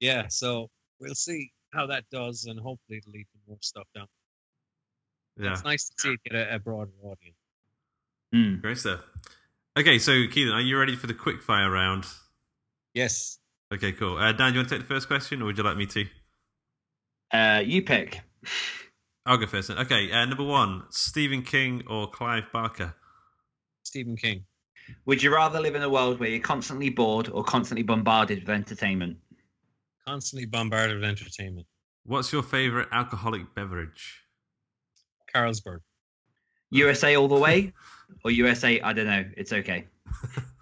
[0.00, 0.70] yeah, so
[1.00, 4.06] we'll see how that does and hopefully it'll lead to more stuff down.
[5.38, 5.52] Yeah.
[5.52, 7.36] It's nice to see it get a, a broader audience.
[8.32, 8.56] Hmm.
[8.60, 9.00] Great stuff.
[9.76, 9.98] Okay.
[9.98, 12.04] So Kealan, are you ready for the quick fire round?
[12.94, 13.38] Yes.
[13.72, 13.92] Okay.
[13.92, 14.16] Cool.
[14.18, 15.86] Uh, Dan, do you want to take the first question, or would you like me
[15.86, 16.06] to?
[17.32, 18.20] Uh, you pick.
[19.26, 19.68] I'll go first.
[19.68, 19.78] Then.
[19.78, 20.10] Okay.
[20.10, 22.94] Uh, number one: Stephen King or Clive Barker?
[23.82, 24.44] Stephen King.
[25.06, 28.50] Would you rather live in a world where you're constantly bored or constantly bombarded with
[28.50, 29.16] entertainment?
[30.06, 31.66] Constantly bombarded with entertainment.
[32.04, 34.24] What's your favorite alcoholic beverage?
[35.34, 35.78] Carlsberg.
[36.70, 37.72] USA all the way,
[38.24, 38.80] or USA?
[38.80, 39.24] I don't know.
[39.36, 39.86] It's okay.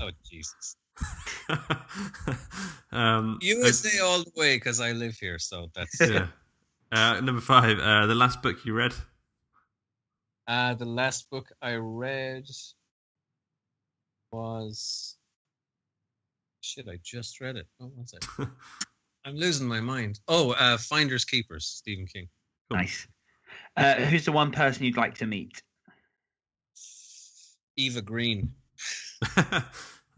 [0.00, 0.76] Oh Jesus.
[2.92, 6.26] um, USA all the way because I live here, so that's yeah.
[6.90, 8.94] Uh, number five, uh, the last book you read.
[10.46, 12.48] Uh, the last book I read
[14.32, 15.16] was
[16.62, 16.88] shit.
[16.88, 17.66] I just read it.
[17.76, 18.26] What was it?
[19.24, 20.20] I'm losing my mind.
[20.28, 22.28] Oh, uh, Finders Keepers, Stephen King.
[22.70, 23.06] Nice.
[23.76, 25.62] Uh, who's the one person you'd like to meet?
[27.76, 28.52] Eva Green.
[29.36, 29.64] I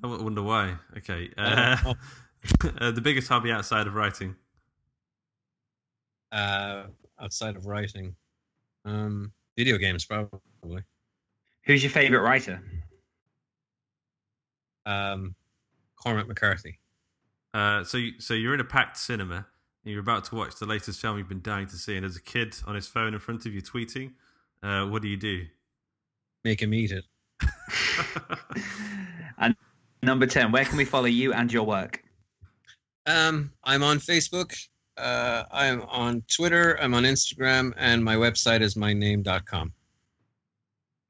[0.02, 0.76] wonder why.
[0.96, 1.30] Okay.
[1.36, 1.94] Uh,
[2.78, 4.36] uh, the biggest hobby outside of writing.
[6.32, 6.84] Uh,
[7.20, 8.14] outside of writing,
[8.84, 10.82] um, video games probably.
[11.64, 12.62] Who's your favorite writer?
[14.86, 15.34] Um,
[15.96, 16.78] Cormac McCarthy.
[17.52, 19.46] Uh, so, you, so you're in a packed cinema.
[19.84, 22.16] And you're about to watch the latest film you've been dying to see, and there's
[22.16, 24.12] a kid on his phone in front of you tweeting.
[24.62, 25.46] Uh, what do you do?
[26.44, 27.04] Make him eat it.
[29.40, 29.56] And
[30.02, 32.02] number 10, where can we follow you and your work?
[33.06, 34.54] Um, I'm on Facebook.
[34.96, 36.78] Uh, I'm on Twitter.
[36.80, 39.72] I'm on Instagram, and my website is myname.com.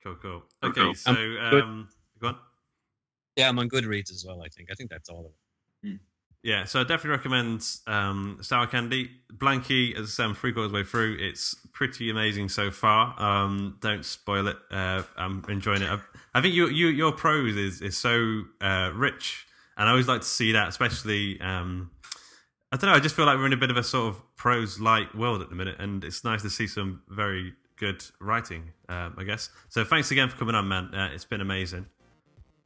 [0.03, 0.43] Cool, cool.
[0.63, 0.95] Okay, Cool.
[0.95, 1.89] so Um,
[2.21, 2.37] go on.
[3.37, 4.43] Yeah, I'm on Goodreads as well.
[4.43, 4.69] I think.
[4.71, 5.99] I think that's all of it.
[6.43, 9.11] Yeah, so I definitely recommend um, Sour Candy.
[9.35, 11.19] Blanky, as I say, I'm three quarters way through.
[11.21, 13.15] It's pretty amazing so far.
[13.21, 14.57] Um, don't spoil it.
[14.71, 15.91] Uh, I'm enjoying it.
[15.91, 15.99] I,
[16.35, 20.23] I think you, you, your prose is, is so uh, rich, and I always like
[20.23, 21.39] to see that, especially.
[21.43, 21.91] Um,
[22.73, 22.97] I don't know.
[22.97, 25.43] I just feel like we're in a bit of a sort of prose light world
[25.43, 28.71] at the minute, and it's nice to see some very good writing.
[28.89, 29.51] Um, I guess.
[29.69, 30.95] So thanks again for coming on, man.
[30.95, 31.87] Uh, it's been amazing.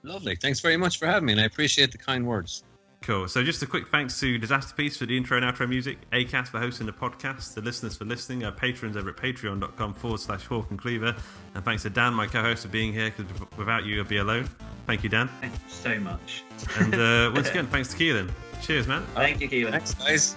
[0.03, 0.37] Lovely.
[0.37, 2.65] Thanks very much for having me, and I appreciate the kind words.
[3.01, 3.29] Cool.
[3.29, 6.59] So just a quick thanks to Disasterpeace for the intro and outro music, ACAST for
[6.59, 10.71] hosting the podcast, the listeners for listening, our patrons over at patreon.com forward slash Hawk
[10.71, 11.15] and Cleaver,
[11.55, 14.49] and thanks to Dan, my co-host, for being here, because without you, I'd be alone.
[14.87, 15.29] Thank you, Dan.
[15.41, 16.45] Thank you so much.
[16.79, 18.31] And uh, once again, thanks to Kealan.
[18.63, 19.05] Cheers, man.
[19.15, 19.71] Thank you, Kealan.
[19.71, 20.37] Thanks, guys.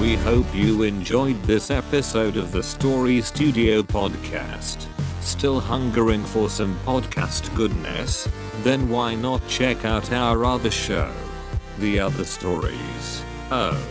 [0.00, 4.86] We hope you enjoyed this episode of the Story Studio podcast.
[5.20, 8.28] Still hungering for some podcast goodness?
[8.62, 11.12] Then why not check out our other show,
[11.78, 13.24] The Other Stories?
[13.50, 13.82] Oh,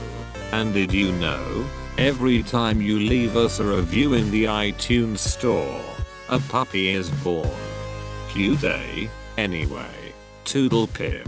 [0.51, 1.65] and did you know?
[1.97, 5.81] Every time you leave us a review in the iTunes store,
[6.29, 7.49] a puppy is born.
[8.29, 10.13] Cute anyway.
[10.43, 11.27] Toodle pip.